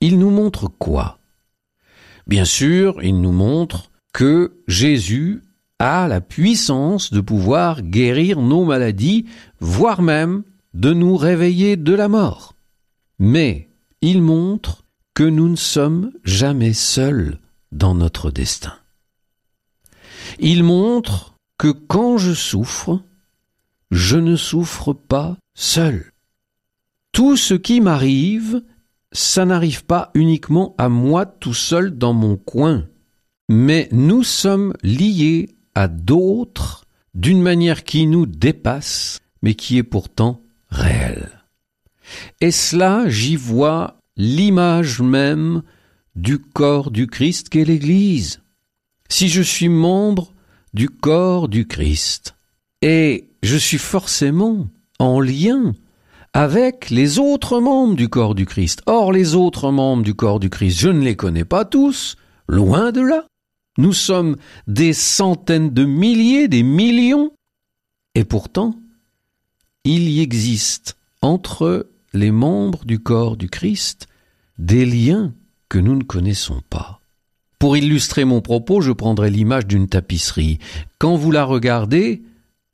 Il 0.00 0.18
nous 0.18 0.30
montre 0.30 0.68
quoi? 0.68 1.18
Bien 2.26 2.44
sûr, 2.44 3.02
il 3.02 3.20
nous 3.20 3.32
montre 3.32 3.90
que 4.12 4.62
Jésus 4.68 5.42
a 5.78 6.06
la 6.06 6.20
puissance 6.20 7.12
de 7.12 7.20
pouvoir 7.20 7.82
guérir 7.82 8.40
nos 8.40 8.64
maladies, 8.64 9.26
voire 9.58 10.02
même 10.02 10.44
de 10.74 10.92
nous 10.92 11.16
réveiller 11.16 11.76
de 11.76 11.92
la 11.92 12.08
mort. 12.08 12.54
Mais 13.18 13.68
il 14.00 14.22
montre 14.22 14.84
que 15.14 15.24
nous 15.24 15.48
ne 15.48 15.56
sommes 15.56 16.12
jamais 16.24 16.72
seuls 16.72 17.38
dans 17.72 17.94
notre 17.94 18.30
destin. 18.30 18.74
Il 20.38 20.62
montre 20.62 21.34
que 21.58 21.68
quand 21.68 22.18
je 22.18 22.32
souffre, 22.32 23.00
je 23.92 24.16
ne 24.16 24.36
souffre 24.36 24.94
pas 24.94 25.36
seul. 25.54 26.12
Tout 27.12 27.36
ce 27.36 27.52
qui 27.52 27.82
m'arrive, 27.82 28.62
ça 29.12 29.44
n'arrive 29.44 29.84
pas 29.84 30.10
uniquement 30.14 30.74
à 30.78 30.88
moi 30.88 31.26
tout 31.26 31.52
seul 31.52 31.96
dans 31.96 32.14
mon 32.14 32.38
coin, 32.38 32.88
mais 33.50 33.90
nous 33.92 34.22
sommes 34.22 34.72
liés 34.82 35.50
à 35.74 35.88
d'autres 35.88 36.86
d'une 37.12 37.42
manière 37.42 37.84
qui 37.84 38.06
nous 38.06 38.24
dépasse, 38.24 39.18
mais 39.42 39.54
qui 39.54 39.76
est 39.76 39.82
pourtant 39.82 40.42
réelle. 40.70 41.42
Et 42.40 42.50
cela, 42.50 43.06
j'y 43.08 43.36
vois 43.36 43.98
l'image 44.16 45.02
même 45.02 45.62
du 46.16 46.38
corps 46.38 46.90
du 46.90 47.06
Christ 47.06 47.50
qu'est 47.50 47.66
l'Église. 47.66 48.40
Si 49.10 49.28
je 49.28 49.42
suis 49.42 49.68
membre 49.68 50.32
du 50.72 50.88
corps 50.88 51.50
du 51.50 51.66
Christ, 51.66 52.34
et 52.80 53.31
je 53.42 53.56
suis 53.56 53.78
forcément 53.78 54.68
en 54.98 55.20
lien 55.20 55.74
avec 56.32 56.90
les 56.90 57.18
autres 57.18 57.60
membres 57.60 57.96
du 57.96 58.08
corps 58.08 58.34
du 58.34 58.46
Christ. 58.46 58.82
Or, 58.86 59.12
les 59.12 59.34
autres 59.34 59.70
membres 59.70 60.02
du 60.02 60.14
corps 60.14 60.40
du 60.40 60.48
Christ, 60.48 60.78
je 60.78 60.88
ne 60.88 61.02
les 61.02 61.16
connais 61.16 61.44
pas 61.44 61.64
tous, 61.64 62.16
loin 62.48 62.92
de 62.92 63.00
là. 63.00 63.26
Nous 63.78 63.92
sommes 63.92 64.36
des 64.66 64.92
centaines 64.92 65.70
de 65.70 65.84
milliers, 65.84 66.48
des 66.48 66.62
millions. 66.62 67.32
Et 68.14 68.24
pourtant, 68.24 68.74
il 69.84 70.08
y 70.08 70.20
existe 70.20 70.96
entre 71.22 71.88
les 72.12 72.30
membres 72.30 72.84
du 72.84 72.98
corps 72.98 73.36
du 73.36 73.48
Christ 73.48 74.06
des 74.58 74.84
liens 74.84 75.34
que 75.68 75.78
nous 75.78 75.96
ne 75.96 76.04
connaissons 76.04 76.60
pas. 76.68 77.00
Pour 77.58 77.76
illustrer 77.76 78.24
mon 78.24 78.40
propos, 78.40 78.80
je 78.80 78.92
prendrai 78.92 79.30
l'image 79.30 79.66
d'une 79.66 79.88
tapisserie. 79.88 80.58
Quand 80.98 81.16
vous 81.16 81.30
la 81.30 81.44
regardez, 81.44 82.22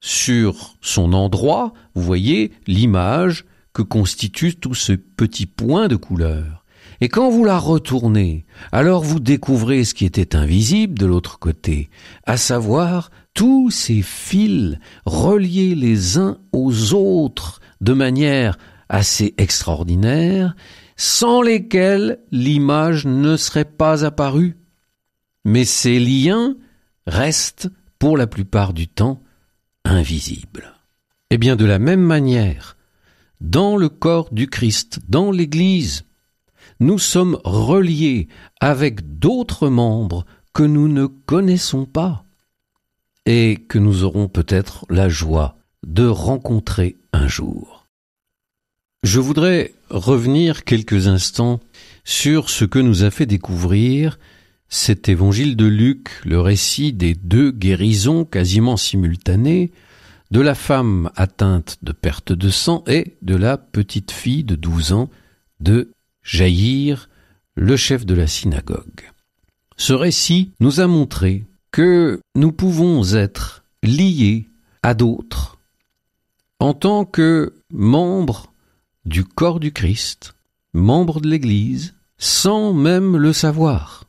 sur 0.01 0.77
son 0.81 1.13
endroit, 1.13 1.73
vous 1.95 2.03
voyez 2.03 2.53
l'image 2.67 3.45
que 3.73 3.83
constitue 3.83 4.57
tout 4.57 4.75
ce 4.75 4.93
petit 4.93 5.47
point 5.47 5.89
de 5.89 5.97
couleur. 5.97 6.65
Et 7.01 7.09
quand 7.09 7.31
vous 7.31 7.45
la 7.45 7.59
retournez, 7.59 8.45
alors 8.73 9.05
vous 9.05 9.21
découvrez 9.21 9.85
ce 9.85 9.95
qui 9.95 10.05
était 10.05 10.35
invisible 10.35 10.99
de 10.99 11.07
l'autre 11.07 11.39
côté, 11.39 11.91
à 12.27 12.37
savoir 12.37 13.11
tous 13.35 13.71
ces 13.71 14.03
fils 14.03 14.79
reliés 15.07 15.77
les 15.77 16.19
uns 16.19 16.39
aux 16.53 16.95
autres 16.95 17.61
de 17.81 17.93
manière 17.93 18.59
assez 18.89 19.35
extraordinaire, 19.39 20.57
sans 20.97 21.41
lesquels 21.41 22.19
l'image 22.33 23.07
ne 23.07 23.37
serait 23.37 23.65
pas 23.65 24.05
apparue. 24.05 24.57
Mais 25.45 25.65
ces 25.65 26.01
liens 26.01 26.57
restent, 27.07 27.69
pour 28.01 28.17
la 28.17 28.27
plupart 28.27 28.73
du 28.73 28.89
temps, 28.89 29.23
invisibles. 29.89 30.75
Et 31.31 31.35
eh 31.35 31.39
bien 31.39 31.57
de 31.57 31.65
la 31.65 31.79
même 31.79 32.01
manière, 32.01 32.77
dans 33.41 33.77
le 33.77 33.89
corps 33.89 34.33
du 34.33 34.49
Christ, 34.49 35.01
dans 35.09 35.31
l'Église, 35.31 36.05
nous 36.81 36.99
sommes 36.99 37.39
reliés 37.45 38.29
avec 38.61 39.19
d'autres 39.19 39.69
membres 39.69 40.25
que 40.55 40.63
nous 40.63 40.89
ne 40.89 41.07
connaissons 41.07 41.85
pas 41.85 42.25
et 43.27 43.57
que 43.69 43.79
nous 43.79 44.05
aurons 44.05 44.29
peut-être 44.29 44.87
la 44.89 45.09
joie 45.09 45.59
de 45.87 46.07
rencontrer 46.07 46.97
un 47.13 47.29
jour. 47.29 47.87
Je 49.03 49.21
voudrais 49.21 49.75
revenir 49.91 50.65
quelques 50.65 51.09
instants 51.09 51.61
sur 52.05 52.51
ce 52.51 52.65
que 52.65 52.79
nous 52.79 53.05
a 53.05 53.11
fait 53.11 53.27
découvrir 53.27 54.19
cet 54.69 55.09
évangile 55.09 55.57
de 55.57 55.67
Luc, 55.67 56.11
le 56.25 56.41
récit 56.41 56.93
des 56.93 57.15
deux 57.15 57.51
guérisons 57.51 58.25
quasiment 58.25 58.77
simultanées, 58.77 59.73
de 60.31 60.41
la 60.41 60.55
femme 60.55 61.11
atteinte 61.17 61.79
de 61.83 61.93
perte 61.93 62.33
de 62.33 62.51
sang 62.51 62.85
et 62.87 63.17
de 63.23 63.35
la 63.35 63.57
petite 63.57 64.11
fille 64.11 64.45
de 64.45 64.57
douze 64.57 64.93
ans 64.93 65.09
de 65.61 65.93
Jaïr, 66.23 67.09
le 67.55 67.77
chef 67.77 68.05
de 68.05 68.15
la 68.15 68.27
synagogue. 68.27 69.11
Ce 69.77 69.93
récit 69.93 70.53
nous 70.61 70.81
a 70.81 70.87
montré 70.87 71.47
que 71.71 72.21
nous 72.35 72.53
pouvons 72.53 73.15
être 73.15 73.65
liés 73.83 74.49
à 74.83 74.95
d'autres 74.95 75.59
en 76.61 76.75
tant 76.75 77.05
que 77.05 77.55
membres 77.73 78.53
du 79.05 79.25
corps 79.25 79.61
du 79.61 79.73
Christ, 79.73 80.35
membres 80.75 81.21
de 81.21 81.29
l'Église, 81.29 81.95
sans 82.19 82.75
même 82.75 83.17
le 83.17 83.33
savoir. 83.33 84.08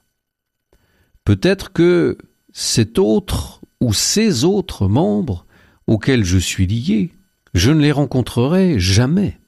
Peut-être 1.30 1.74
que 1.74 2.18
cet 2.54 2.98
autre 2.98 3.62
ou 3.82 3.94
ces 3.94 4.46
autres 4.46 4.88
membres 4.88 5.46
auxquels 5.86 6.26
je 6.26 6.40
suis 6.40 6.66
lié, 6.66 7.12
je 7.54 7.70
ne 7.70 7.82
les 7.82 7.92
rencontrerai 7.92 8.80
jamais. 8.80 9.40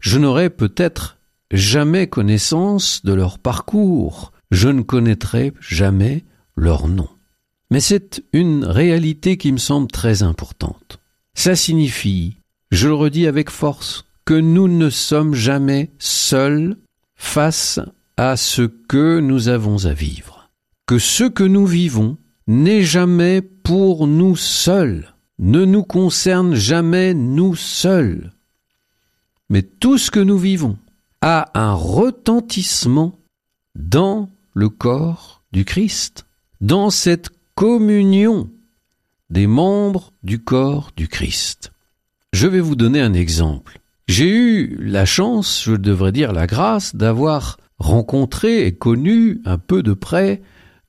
Je 0.00 0.18
n'aurai 0.18 0.50
peut-être 0.50 1.16
jamais 1.52 2.06
connaissance 2.06 3.02
de 3.02 3.14
leur 3.14 3.38
parcours, 3.38 4.32
je 4.50 4.68
ne 4.68 4.82
connaîtrai 4.82 5.54
jamais 5.58 6.26
leur 6.54 6.86
nom. 6.86 7.08
Mais 7.70 7.80
c'est 7.80 8.22
une 8.34 8.66
réalité 8.66 9.38
qui 9.38 9.52
me 9.52 9.56
semble 9.56 9.90
très 9.90 10.22
importante. 10.22 11.00
Ça 11.32 11.56
signifie, 11.56 12.36
je 12.72 12.88
le 12.88 12.94
redis 12.94 13.26
avec 13.26 13.48
force, 13.48 14.04
que 14.26 14.34
nous 14.34 14.68
ne 14.68 14.90
sommes 14.90 15.32
jamais 15.32 15.92
seuls 15.98 16.76
face 17.16 17.80
à 18.18 18.36
ce 18.36 18.60
que 18.60 19.18
nous 19.20 19.48
avons 19.48 19.86
à 19.86 19.94
vivre. 19.94 20.39
Que 20.90 20.98
ce 20.98 21.22
que 21.22 21.44
nous 21.44 21.66
vivons 21.66 22.18
n'est 22.48 22.82
jamais 22.82 23.42
pour 23.42 24.08
nous 24.08 24.34
seuls, 24.34 25.14
ne 25.38 25.64
nous 25.64 25.84
concerne 25.84 26.56
jamais 26.56 27.14
nous 27.14 27.54
seuls. 27.54 28.32
Mais 29.50 29.62
tout 29.62 29.98
ce 29.98 30.10
que 30.10 30.18
nous 30.18 30.36
vivons 30.36 30.78
a 31.20 31.48
un 31.54 31.74
retentissement 31.74 33.20
dans 33.76 34.30
le 34.52 34.68
corps 34.68 35.44
du 35.52 35.64
Christ, 35.64 36.26
dans 36.60 36.90
cette 36.90 37.28
communion 37.54 38.50
des 39.30 39.46
membres 39.46 40.12
du 40.24 40.42
corps 40.42 40.90
du 40.96 41.06
Christ. 41.06 41.70
Je 42.32 42.48
vais 42.48 42.58
vous 42.58 42.74
donner 42.74 43.00
un 43.00 43.14
exemple. 43.14 43.78
J'ai 44.08 44.28
eu 44.28 44.76
la 44.80 45.04
chance, 45.04 45.62
je 45.64 45.76
devrais 45.76 46.10
dire 46.10 46.32
la 46.32 46.48
grâce, 46.48 46.96
d'avoir 46.96 47.58
rencontré 47.78 48.66
et 48.66 48.74
connu 48.74 49.40
un 49.44 49.56
peu 49.56 49.84
de 49.84 49.92
près 49.92 50.42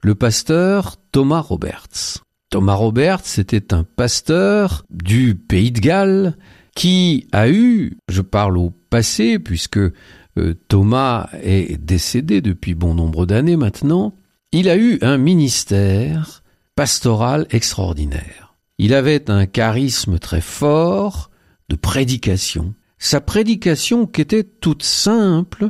le 0.03 0.15
pasteur 0.15 0.97
Thomas 1.11 1.41
Roberts. 1.41 2.23
Thomas 2.49 2.73
Roberts 2.73 3.37
était 3.37 3.73
un 3.73 3.83
pasteur 3.83 4.83
du 4.89 5.35
pays 5.35 5.71
de 5.71 5.79
Galles 5.79 6.37
qui 6.75 7.27
a 7.31 7.49
eu, 7.49 7.97
je 8.09 8.21
parle 8.21 8.57
au 8.57 8.71
passé 8.89 9.39
puisque 9.39 9.77
euh, 9.77 10.53
Thomas 10.67 11.29
est 11.41 11.77
décédé 11.77 12.41
depuis 12.41 12.73
bon 12.73 12.93
nombre 12.93 13.25
d'années 13.25 13.57
maintenant, 13.57 14.15
il 14.51 14.69
a 14.69 14.77
eu 14.77 14.97
un 15.01 15.17
ministère 15.17 16.43
pastoral 16.75 17.47
extraordinaire. 17.51 18.55
Il 18.77 18.93
avait 18.93 19.29
un 19.29 19.45
charisme 19.45 20.17
très 20.19 20.41
fort 20.41 21.29
de 21.69 21.75
prédication. 21.75 22.73
Sa 22.97 23.21
prédication, 23.21 24.07
qui 24.07 24.21
était 24.21 24.43
toute 24.43 24.83
simple, 24.83 25.69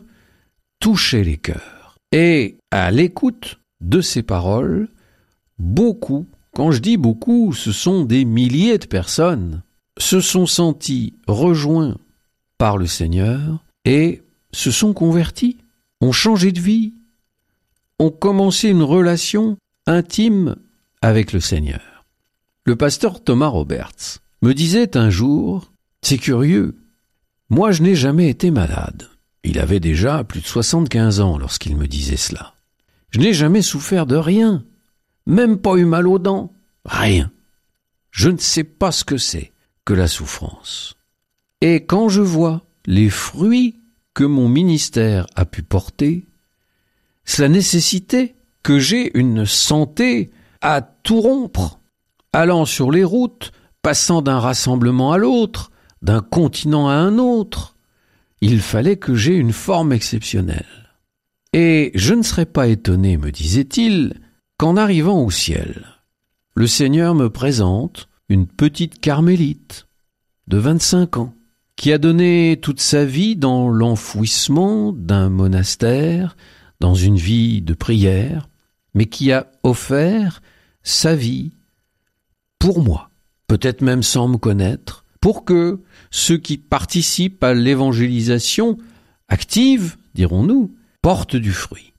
touchait 0.79 1.23
les 1.23 1.37
cœurs. 1.37 1.95
Et 2.11 2.57
à 2.71 2.91
l'écoute 2.91 3.60
de 3.81 4.01
ses 4.01 4.23
paroles, 4.23 4.89
beaucoup, 5.59 6.27
quand 6.53 6.71
je 6.71 6.79
dis 6.79 6.97
beaucoup, 6.97 7.53
ce 7.53 7.71
sont 7.71 8.03
des 8.03 8.25
milliers 8.25 8.77
de 8.77 8.85
personnes, 8.85 9.63
se 9.97 10.21
sont 10.21 10.45
sentis 10.45 11.15
rejoints 11.27 11.97
par 12.57 12.77
le 12.77 12.87
Seigneur 12.87 13.63
et 13.85 14.21
se 14.51 14.71
sont 14.71 14.93
convertis, 14.93 15.57
ont 16.01 16.11
changé 16.11 16.51
de 16.51 16.59
vie, 16.59 16.93
ont 17.99 18.11
commencé 18.11 18.69
une 18.69 18.83
relation 18.83 19.57
intime 19.85 20.55
avec 21.01 21.33
le 21.33 21.39
Seigneur. 21.39 22.05
Le 22.65 22.75
pasteur 22.75 23.23
Thomas 23.23 23.47
Roberts 23.47 24.19
me 24.41 24.53
disait 24.53 24.97
un 24.97 25.09
jour, 25.09 25.71
c'est 26.01 26.17
curieux, 26.17 26.77
moi 27.49 27.71
je 27.71 27.83
n'ai 27.83 27.95
jamais 27.95 28.29
été 28.29 28.51
malade. 28.51 29.09
Il 29.43 29.57
avait 29.57 29.79
déjà 29.79 30.23
plus 30.23 30.41
de 30.41 30.45
75 30.45 31.19
ans 31.19 31.37
lorsqu'il 31.37 31.75
me 31.75 31.87
disait 31.87 32.17
cela. 32.17 32.53
Je 33.11 33.19
n'ai 33.19 33.33
jamais 33.33 33.61
souffert 33.61 34.05
de 34.05 34.15
rien, 34.15 34.63
même 35.25 35.57
pas 35.57 35.75
eu 35.75 35.85
mal 35.85 36.07
aux 36.07 36.19
dents, 36.19 36.53
rien. 36.85 37.31
Je 38.09 38.29
ne 38.29 38.37
sais 38.37 38.63
pas 38.63 38.91
ce 38.91 39.03
que 39.03 39.17
c'est 39.17 39.51
que 39.85 39.93
la 39.93 40.07
souffrance. 40.07 40.95
Et 41.61 41.85
quand 41.85 42.09
je 42.09 42.21
vois 42.21 42.65
les 42.85 43.09
fruits 43.09 43.79
que 44.13 44.23
mon 44.23 44.47
ministère 44.47 45.27
a 45.35 45.45
pu 45.45 45.61
porter, 45.61 46.27
cela 47.25 47.49
nécessitait 47.49 48.35
que 48.63 48.79
j'ai 48.79 49.17
une 49.17 49.45
santé 49.45 50.31
à 50.61 50.81
tout 50.81 51.21
rompre, 51.21 51.79
allant 52.33 52.65
sur 52.65 52.91
les 52.91 53.03
routes, 53.03 53.51
passant 53.81 54.21
d'un 54.21 54.39
rassemblement 54.39 55.11
à 55.11 55.17
l'autre, 55.17 55.71
d'un 56.01 56.21
continent 56.21 56.87
à 56.87 56.93
un 56.93 57.17
autre. 57.17 57.75
Il 58.41 58.61
fallait 58.61 58.97
que 58.97 59.15
j'aie 59.15 59.35
une 59.35 59.53
forme 59.53 59.91
exceptionnelle. 59.93 60.90
Et 61.53 61.91
je 61.95 62.13
ne 62.13 62.23
serais 62.23 62.45
pas 62.45 62.67
étonné, 62.67 63.17
me 63.17 63.31
disait-il, 63.31 64.21
qu'en 64.57 64.77
arrivant 64.77 65.21
au 65.23 65.31
ciel, 65.31 65.85
le 66.55 66.67
Seigneur 66.67 67.13
me 67.13 67.29
présente 67.29 68.07
une 68.29 68.47
petite 68.47 68.99
carmélite 68.99 69.87
de 70.47 70.57
25 70.57 71.17
ans, 71.17 71.33
qui 71.75 71.91
a 71.91 71.97
donné 71.97 72.59
toute 72.61 72.79
sa 72.79 73.03
vie 73.03 73.35
dans 73.35 73.69
l'enfouissement 73.69 74.93
d'un 74.93 75.29
monastère, 75.29 76.37
dans 76.79 76.95
une 76.95 77.17
vie 77.17 77.61
de 77.61 77.73
prière, 77.73 78.47
mais 78.93 79.07
qui 79.07 79.31
a 79.31 79.51
offert 79.63 80.41
sa 80.83 81.15
vie 81.15 81.51
pour 82.59 82.81
moi, 82.81 83.09
peut-être 83.47 83.81
même 83.81 84.03
sans 84.03 84.27
me 84.27 84.37
connaître, 84.37 85.03
pour 85.19 85.43
que 85.43 85.81
ceux 86.11 86.37
qui 86.37 86.57
participent 86.57 87.43
à 87.43 87.53
l'évangélisation 87.53 88.77
active, 89.27 89.97
dirons-nous, 90.13 90.75
portent 91.01 91.35
du 91.35 91.53
fruit. 91.53 91.93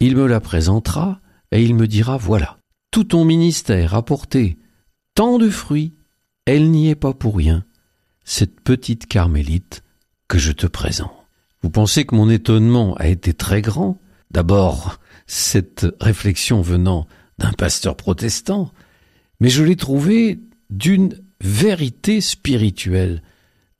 Il 0.00 0.16
me 0.16 0.26
la 0.26 0.40
présentera 0.40 1.20
et 1.50 1.62
il 1.62 1.74
me 1.74 1.86
dira 1.86 2.16
voilà, 2.16 2.58
tout 2.90 3.04
ton 3.04 3.24
ministère 3.24 3.94
a 3.94 4.04
porté 4.04 4.58
tant 5.14 5.38
de 5.38 5.48
fruits, 5.48 5.94
elle 6.46 6.70
n'y 6.70 6.88
est 6.90 6.96
pas 6.96 7.14
pour 7.14 7.36
rien, 7.36 7.64
cette 8.24 8.60
petite 8.60 9.06
carmélite 9.06 9.82
que 10.28 10.38
je 10.38 10.52
te 10.52 10.66
présente. 10.66 11.14
Vous 11.62 11.70
pensez 11.70 12.04
que 12.04 12.14
mon 12.14 12.28
étonnement 12.28 12.94
a 12.96 13.06
été 13.06 13.32
très 13.32 13.62
grand? 13.62 14.00
D'abord, 14.30 14.98
cette 15.26 15.86
réflexion 16.00 16.60
venant 16.60 17.06
d'un 17.38 17.52
pasteur 17.52 17.96
protestant, 17.96 18.72
mais 19.40 19.48
je 19.48 19.62
l'ai 19.62 19.76
trouvée 19.76 20.40
d'une 20.70 21.20
vérité 21.40 22.20
spirituelle 22.20 23.22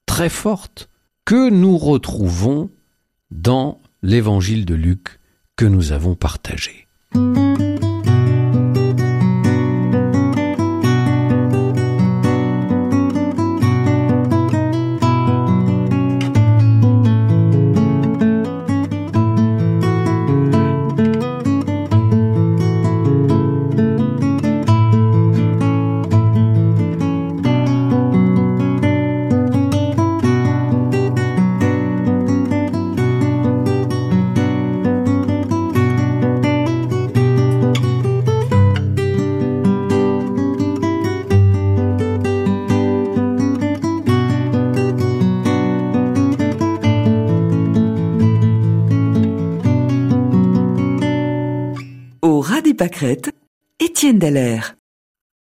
très 0.06 0.28
forte 0.28 0.88
que 1.24 1.50
nous 1.50 1.76
retrouvons 1.76 2.70
dans 3.30 3.80
l'évangile 4.04 4.66
de 4.66 4.74
Luc 4.74 5.18
que 5.56 5.64
nous 5.64 5.92
avons 5.92 6.14
partagé. 6.14 6.83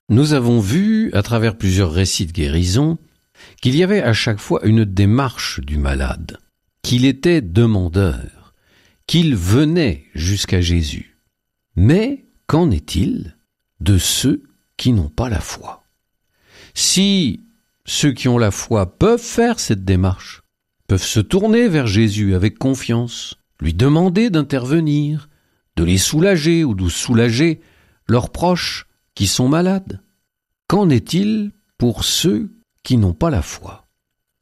Nous 0.09 0.33
avons 0.33 0.59
vu, 0.59 1.13
à 1.13 1.21
travers 1.21 1.57
plusieurs 1.57 1.91
récits 1.91 2.25
de 2.25 2.31
guérison, 2.31 2.97
qu'il 3.61 3.75
y 3.75 3.83
avait 3.83 4.01
à 4.01 4.13
chaque 4.13 4.39
fois 4.39 4.61
une 4.65 4.85
démarche 4.85 5.59
du 5.59 5.77
malade, 5.77 6.37
qu'il 6.81 7.05
était 7.05 7.41
demandeur, 7.41 8.53
qu'il 9.07 9.35
venait 9.35 10.05
jusqu'à 10.15 10.61
Jésus. 10.61 11.17
Mais 11.75 12.25
qu'en 12.47 12.71
est-il 12.71 13.37
de 13.79 13.97
ceux 13.97 14.43
qui 14.77 14.91
n'ont 14.91 15.09
pas 15.09 15.29
la 15.29 15.39
foi? 15.39 15.83
Si 16.73 17.45
ceux 17.85 18.11
qui 18.11 18.27
ont 18.27 18.37
la 18.37 18.51
foi 18.51 18.97
peuvent 18.97 19.21
faire 19.21 19.59
cette 19.59 19.85
démarche, 19.85 20.41
peuvent 20.87 21.03
se 21.03 21.19
tourner 21.19 21.67
vers 21.67 21.87
Jésus 21.87 22.33
avec 22.33 22.57
confiance, 22.57 23.35
lui 23.59 23.73
demander 23.73 24.29
d'intervenir, 24.29 25.29
de 25.75 25.83
les 25.83 25.97
soulager 25.97 26.63
ou 26.63 26.73
de 26.73 26.89
soulager 26.89 27.61
leurs 28.09 28.29
proches 28.29 28.87
qui 29.15 29.27
sont 29.27 29.47
malades 29.47 30.01
Qu'en 30.67 30.89
est-il 30.89 31.51
pour 31.79 32.03
ceux 32.03 32.51
qui 32.83 32.97
n'ont 32.97 33.13
pas 33.13 33.31
la 33.31 33.41
foi? 33.41 33.87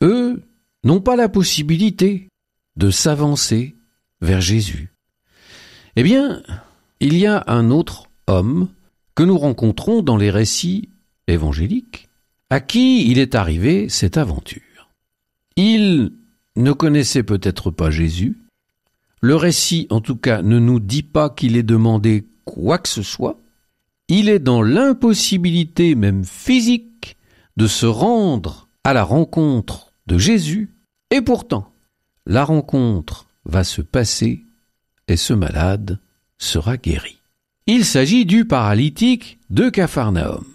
Eux 0.03 0.43
n'ont 0.83 0.99
pas 0.99 1.15
la 1.15 1.29
possibilité 1.29 2.27
de 2.75 2.91
s'avancer 2.91 3.77
vers 4.19 4.41
Jésus. 4.41 4.91
Eh 5.95 6.03
bien, 6.03 6.43
il 6.99 7.17
y 7.17 7.25
a 7.25 7.45
un 7.47 7.71
autre 7.71 8.09
homme 8.27 8.67
que 9.15 9.23
nous 9.23 9.37
rencontrons 9.37 10.01
dans 10.01 10.17
les 10.17 10.29
récits 10.29 10.89
évangéliques, 11.27 12.09
à 12.49 12.59
qui 12.59 13.09
il 13.09 13.19
est 13.19 13.35
arrivé 13.35 13.87
cette 13.87 14.17
aventure. 14.17 14.91
Il 15.55 16.11
ne 16.57 16.71
connaissait 16.73 17.23
peut-être 17.23 17.71
pas 17.71 17.89
Jésus, 17.89 18.37
le 19.21 19.35
récit, 19.35 19.87
en 19.89 20.01
tout 20.01 20.17
cas, 20.17 20.41
ne 20.41 20.59
nous 20.59 20.79
dit 20.79 21.03
pas 21.03 21.29
qu'il 21.29 21.55
ait 21.55 21.63
demandé 21.63 22.27
quoi 22.45 22.77
que 22.77 22.89
ce 22.89 23.01
soit. 23.01 23.39
Il 24.09 24.29
est 24.29 24.39
dans 24.39 24.61
l'impossibilité 24.61 25.95
même 25.95 26.23
physique 26.23 27.17
de 27.57 27.67
se 27.67 27.85
rendre 27.85 28.69
à 28.83 28.93
la 28.93 29.03
rencontre 29.03 29.91
de 30.07 30.17
Jésus, 30.17 30.71
et 31.11 31.21
pourtant, 31.21 31.73
la 32.25 32.45
rencontre 32.45 33.27
va 33.45 33.63
se 33.63 33.81
passer 33.81 34.45
et 35.07 35.17
ce 35.17 35.33
malade 35.33 35.99
sera 36.37 36.77
guéri. 36.77 37.17
Il 37.65 37.83
s'agit 37.83 38.25
du 38.25 38.45
paralytique 38.45 39.39
de 39.49 39.69
Capharnaüm. 39.69 40.45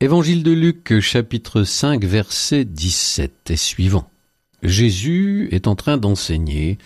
Évangile 0.00 0.42
de 0.42 0.50
Luc 0.50 0.98
chapitre 0.98 1.62
5 1.62 2.04
verset 2.04 2.64
17 2.64 3.50
et 3.50 3.56
suivant. 3.56 4.10
Jésus 4.62 5.48
est 5.52 5.68
en 5.68 5.76
train 5.76 5.96
d'enseigner 5.96 6.78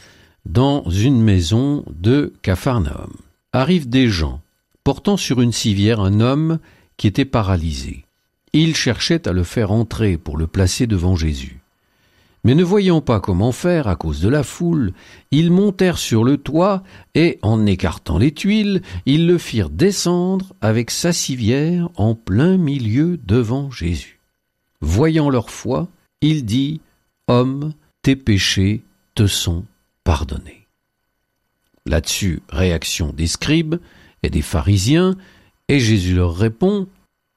dans 0.45 0.89
une 0.91 1.23
maison 1.23 1.85
de 1.89 2.35
Capharnaüm. 2.43 3.13
Arrivent 3.53 3.89
des 3.89 4.09
gens 4.09 4.43
portant 4.85 5.17
sur 5.17 5.41
une 5.41 5.53
civière 5.53 6.01
un 6.01 6.21
homme 6.21 6.59
qui 6.97 7.07
était 7.07 7.25
paralysé. 7.25 8.05
Ils 8.53 8.77
cherchaient 8.77 9.27
à 9.27 9.33
le 9.33 9.43
faire 9.43 9.73
entrer 9.73 10.17
pour 10.17 10.37
le 10.37 10.47
placer 10.47 10.87
devant 10.87 11.17
Jésus. 11.17 11.61
Mais 12.45 12.55
ne 12.55 12.63
voyant 12.63 13.01
pas 13.01 13.21
comment 13.21 13.53
faire 13.53 13.89
à 13.89 13.97
cause 13.97 14.21
de 14.21 14.29
la 14.29 14.43
foule, 14.43 14.93
ils 15.31 15.51
montèrent 15.51 15.97
sur 15.97 16.25
le 16.25 16.37
toit 16.37 16.83
et, 17.15 17.39
en 17.41 17.65
écartant 17.65 18.19
les 18.19 18.33
tuiles, 18.33 18.83
ils 19.07 19.27
le 19.27 19.39
firent 19.39 19.71
descendre 19.71 20.53
avec 20.61 20.91
sa 20.91 21.15
civière 21.15 21.89
en 21.97 22.15
plein 22.15 22.59
milieu 22.59 23.19
devant 23.25 23.71
Jésus. 23.71 24.21
Voyant 24.83 25.31
leur 25.31 25.49
foi, 25.49 25.89
il 26.21 26.45
dit, 26.45 26.83
Homme, 27.29 27.73
tes 28.03 28.15
péchés 28.15 28.83
te 29.15 29.27
sont 29.27 29.65
pardonnés. 30.05 30.67
Là-dessus, 31.87 32.43
réaction 32.51 33.15
des 33.15 33.27
scribes 33.27 33.77
et 34.25 34.31
des 34.31 34.43
pharisiens, 34.43 35.17
et 35.69 35.79
Jésus 35.79 36.15
leur 36.15 36.37
répond, 36.37 36.89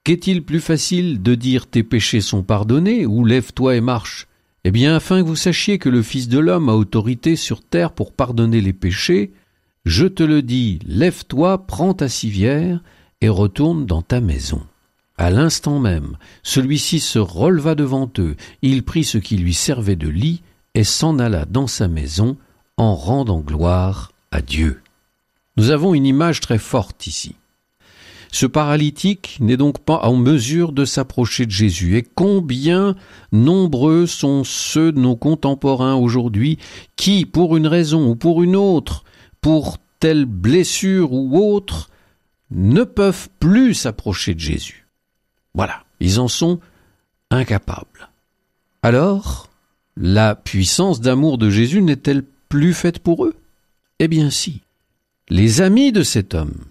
Qu'est-il 0.08 0.42
plus 0.42 0.60
facile 0.60 1.20
de 1.20 1.34
dire 1.34 1.66
tes 1.66 1.82
péchés 1.82 2.22
sont 2.22 2.42
pardonnés 2.42 3.04
ou 3.04 3.26
lève-toi 3.26 3.76
et 3.76 3.82
marche? 3.82 4.26
Eh 4.64 4.70
bien, 4.70 4.96
afin 4.96 5.20
que 5.20 5.26
vous 5.26 5.36
sachiez 5.36 5.76
que 5.76 5.90
le 5.90 6.00
Fils 6.00 6.28
de 6.28 6.38
l'homme 6.38 6.70
a 6.70 6.74
autorité 6.74 7.36
sur 7.36 7.62
terre 7.62 7.92
pour 7.92 8.12
pardonner 8.12 8.62
les 8.62 8.72
péchés, 8.72 9.32
je 9.84 10.06
te 10.06 10.22
le 10.22 10.40
dis, 10.40 10.78
lève-toi, 10.86 11.66
prends 11.66 11.92
ta 11.92 12.08
civière, 12.08 12.82
et 13.20 13.28
retourne 13.28 13.84
dans 13.84 14.00
ta 14.00 14.22
maison. 14.22 14.62
À 15.18 15.30
l'instant 15.30 15.78
même, 15.78 16.16
celui-ci 16.42 17.00
se 17.00 17.18
releva 17.18 17.74
devant 17.74 18.10
eux, 18.18 18.36
il 18.62 18.84
prit 18.84 19.04
ce 19.04 19.18
qui 19.18 19.36
lui 19.36 19.52
servait 19.52 19.96
de 19.96 20.08
lit, 20.08 20.42
et 20.74 20.84
s'en 20.84 21.18
alla 21.18 21.44
dans 21.44 21.66
sa 21.66 21.86
maison, 21.86 22.38
en 22.78 22.94
rendant 22.94 23.40
gloire 23.40 24.12
à 24.30 24.40
Dieu. 24.40 24.80
Nous 25.58 25.70
avons 25.70 25.92
une 25.92 26.06
image 26.06 26.38
très 26.38 26.56
forte 26.56 27.08
ici. 27.08 27.34
Ce 28.30 28.46
paralytique 28.46 29.38
n'est 29.40 29.56
donc 29.56 29.80
pas 29.80 29.98
en 30.04 30.14
mesure 30.14 30.70
de 30.70 30.84
s'approcher 30.84 31.46
de 31.46 31.50
Jésus. 31.50 31.96
Et 31.96 32.04
combien 32.04 32.94
nombreux 33.32 34.06
sont 34.06 34.44
ceux 34.44 34.92
de 34.92 35.00
nos 35.00 35.16
contemporains 35.16 35.96
aujourd'hui 35.96 36.58
qui, 36.94 37.26
pour 37.26 37.56
une 37.56 37.66
raison 37.66 38.08
ou 38.08 38.14
pour 38.14 38.44
une 38.44 38.54
autre, 38.54 39.02
pour 39.40 39.78
telle 39.98 40.26
blessure 40.26 41.12
ou 41.12 41.36
autre, 41.36 41.90
ne 42.52 42.84
peuvent 42.84 43.28
plus 43.40 43.74
s'approcher 43.74 44.34
de 44.34 44.40
Jésus. 44.40 44.86
Voilà, 45.54 45.82
ils 45.98 46.20
en 46.20 46.28
sont 46.28 46.60
incapables. 47.32 48.10
Alors, 48.84 49.50
la 49.96 50.36
puissance 50.36 51.00
d'amour 51.00 51.36
de 51.36 51.50
Jésus 51.50 51.82
n'est-elle 51.82 52.22
plus 52.48 52.74
faite 52.74 53.00
pour 53.00 53.24
eux? 53.24 53.34
Eh 53.98 54.06
bien 54.06 54.30
si. 54.30 54.62
Les 55.30 55.60
amis 55.60 55.92
de 55.92 56.02
cet 56.02 56.34
homme, 56.34 56.64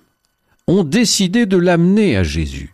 ont 0.68 0.84
décidé 0.84 1.46
de 1.46 1.58
l'amener 1.58 2.18
à 2.18 2.24
Jésus. 2.24 2.74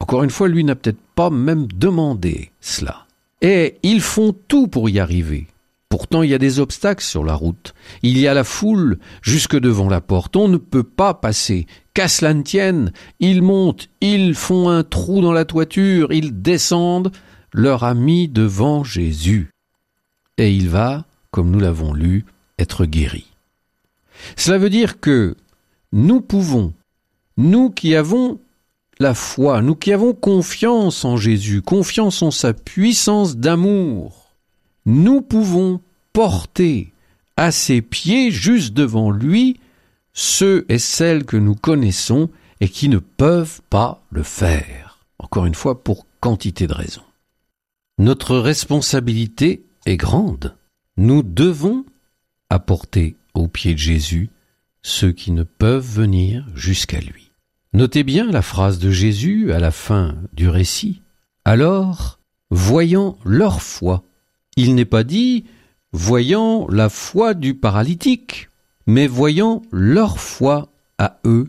Encore 0.00 0.24
une 0.24 0.30
fois, 0.30 0.48
lui 0.48 0.64
n'a 0.64 0.74
peut-être 0.74 1.00
pas 1.14 1.30
même 1.30 1.66
demandé 1.66 2.50
cela. 2.60 3.06
Et 3.40 3.76
ils 3.82 4.00
font 4.00 4.34
tout 4.48 4.66
pour 4.66 4.88
y 4.88 4.98
arriver. 4.98 5.46
Pourtant, 5.88 6.22
il 6.22 6.30
y 6.30 6.34
a 6.34 6.38
des 6.38 6.58
obstacles 6.58 7.04
sur 7.04 7.24
la 7.24 7.34
route. 7.34 7.72
Il 8.02 8.18
y 8.18 8.26
a 8.26 8.34
la 8.34 8.44
foule 8.44 8.98
jusque 9.22 9.58
devant 9.58 9.88
la 9.88 10.00
porte. 10.00 10.36
On 10.36 10.48
ne 10.48 10.56
peut 10.56 10.82
pas 10.82 11.14
passer. 11.14 11.66
Qu'à 11.94 12.08
cela 12.08 12.34
ne 12.34 12.42
tienne, 12.42 12.92
ils 13.20 13.42
montent, 13.42 13.88
ils 14.00 14.34
font 14.34 14.68
un 14.68 14.82
trou 14.82 15.20
dans 15.20 15.32
la 15.32 15.44
toiture, 15.44 16.12
ils 16.12 16.42
descendent, 16.42 17.12
leur 17.52 17.84
ami 17.84 18.28
devant 18.28 18.84
Jésus. 18.84 19.50
Et 20.36 20.52
il 20.52 20.68
va, 20.68 21.06
comme 21.30 21.50
nous 21.50 21.60
l'avons 21.60 21.92
lu, 21.92 22.24
être 22.58 22.84
guéri. 22.84 23.26
Cela 24.36 24.58
veut 24.58 24.70
dire 24.70 25.00
que 25.00 25.36
nous 25.92 26.20
pouvons 26.20 26.72
nous 27.36 27.70
qui 27.70 27.94
avons 27.94 28.40
la 28.98 29.14
foi, 29.14 29.62
nous 29.62 29.76
qui 29.76 29.92
avons 29.92 30.12
confiance 30.12 31.04
en 31.04 31.16
Jésus, 31.16 31.62
confiance 31.62 32.20
en 32.22 32.30
sa 32.30 32.52
puissance 32.52 33.36
d'amour, 33.36 34.32
nous 34.86 35.22
pouvons 35.22 35.80
porter 36.12 36.92
à 37.36 37.52
ses 37.52 37.80
pieds, 37.80 38.32
juste 38.32 38.74
devant 38.74 39.10
lui, 39.10 39.60
ceux 40.12 40.66
et 40.68 40.80
celles 40.80 41.24
que 41.24 41.36
nous 41.36 41.54
connaissons 41.54 42.28
et 42.60 42.68
qui 42.68 42.88
ne 42.88 42.98
peuvent 42.98 43.60
pas 43.70 44.02
le 44.10 44.24
faire. 44.24 44.98
Encore 45.20 45.46
une 45.46 45.54
fois, 45.54 45.84
pour 45.84 46.06
quantité 46.20 46.66
de 46.66 46.74
raisons. 46.74 47.02
Notre 47.98 48.36
responsabilité 48.36 49.64
est 49.86 49.96
grande. 49.96 50.56
Nous 50.96 51.22
devons 51.22 51.84
apporter 52.50 53.16
aux 53.38 53.48
pieds 53.48 53.74
de 53.74 53.78
Jésus 53.78 54.30
ceux 54.82 55.12
qui 55.12 55.32
ne 55.32 55.42
peuvent 55.42 55.86
venir 55.86 56.46
jusqu'à 56.54 57.00
lui. 57.00 57.32
Notez 57.72 58.02
bien 58.02 58.30
la 58.30 58.42
phrase 58.42 58.78
de 58.78 58.90
Jésus 58.90 59.52
à 59.52 59.58
la 59.58 59.70
fin 59.70 60.16
du 60.32 60.48
récit. 60.48 61.02
Alors, 61.44 62.18
voyant 62.50 63.18
leur 63.24 63.60
foi, 63.60 64.04
il 64.56 64.74
n'est 64.74 64.84
pas 64.84 65.04
dit 65.04 65.44
voyant 65.92 66.66
la 66.68 66.88
foi 66.88 67.34
du 67.34 67.54
paralytique, 67.54 68.48
mais 68.86 69.06
voyant 69.06 69.62
leur 69.70 70.18
foi 70.18 70.68
à 70.98 71.18
eux, 71.24 71.48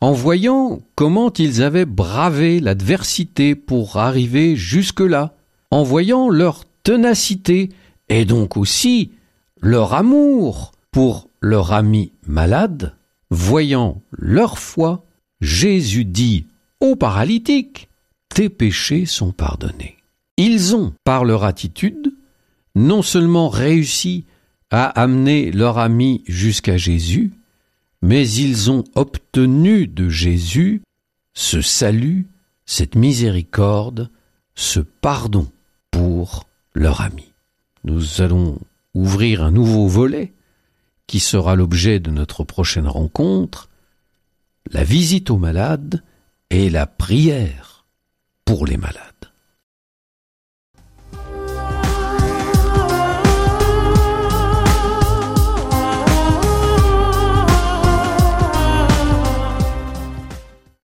en 0.00 0.12
voyant 0.12 0.80
comment 0.96 1.32
ils 1.32 1.62
avaient 1.62 1.86
bravé 1.86 2.60
l'adversité 2.60 3.54
pour 3.54 3.96
arriver 3.96 4.56
jusque-là, 4.56 5.34
en 5.70 5.82
voyant 5.82 6.28
leur 6.28 6.64
ténacité 6.82 7.70
et 8.08 8.24
donc 8.24 8.56
aussi 8.56 9.12
leur 9.60 9.94
amour 9.94 10.73
pour 10.94 11.28
leur 11.40 11.72
ami 11.72 12.12
malade, 12.24 12.94
voyant 13.28 14.00
leur 14.12 14.60
foi, 14.60 15.04
Jésus 15.40 16.04
dit 16.04 16.46
aux 16.78 16.94
paralytiques, 16.94 17.88
tes 18.28 18.48
péchés 18.48 19.04
sont 19.04 19.32
pardonnés. 19.32 19.96
Ils 20.36 20.76
ont, 20.76 20.94
par 21.02 21.24
leur 21.24 21.42
attitude, 21.42 22.14
non 22.76 23.02
seulement 23.02 23.48
réussi 23.48 24.24
à 24.70 24.84
amener 24.84 25.50
leur 25.50 25.78
ami 25.78 26.22
jusqu'à 26.28 26.76
Jésus, 26.76 27.32
mais 28.00 28.30
ils 28.30 28.70
ont 28.70 28.84
obtenu 28.94 29.88
de 29.88 30.08
Jésus 30.08 30.80
ce 31.32 31.60
salut, 31.60 32.28
cette 32.66 32.94
miséricorde, 32.94 34.10
ce 34.54 34.78
pardon 34.78 35.48
pour 35.90 36.44
leur 36.72 37.00
ami. 37.00 37.32
Nous 37.82 38.20
allons 38.20 38.60
ouvrir 38.94 39.42
un 39.42 39.50
nouveau 39.50 39.88
volet 39.88 40.34
qui 41.06 41.20
sera 41.20 41.54
l'objet 41.54 42.00
de 42.00 42.10
notre 42.10 42.44
prochaine 42.44 42.88
rencontre, 42.88 43.68
la 44.70 44.84
visite 44.84 45.30
aux 45.30 45.38
malades 45.38 46.02
et 46.50 46.70
la 46.70 46.86
prière 46.86 47.86
pour 48.44 48.66
les 48.66 48.76
malades. 48.76 49.13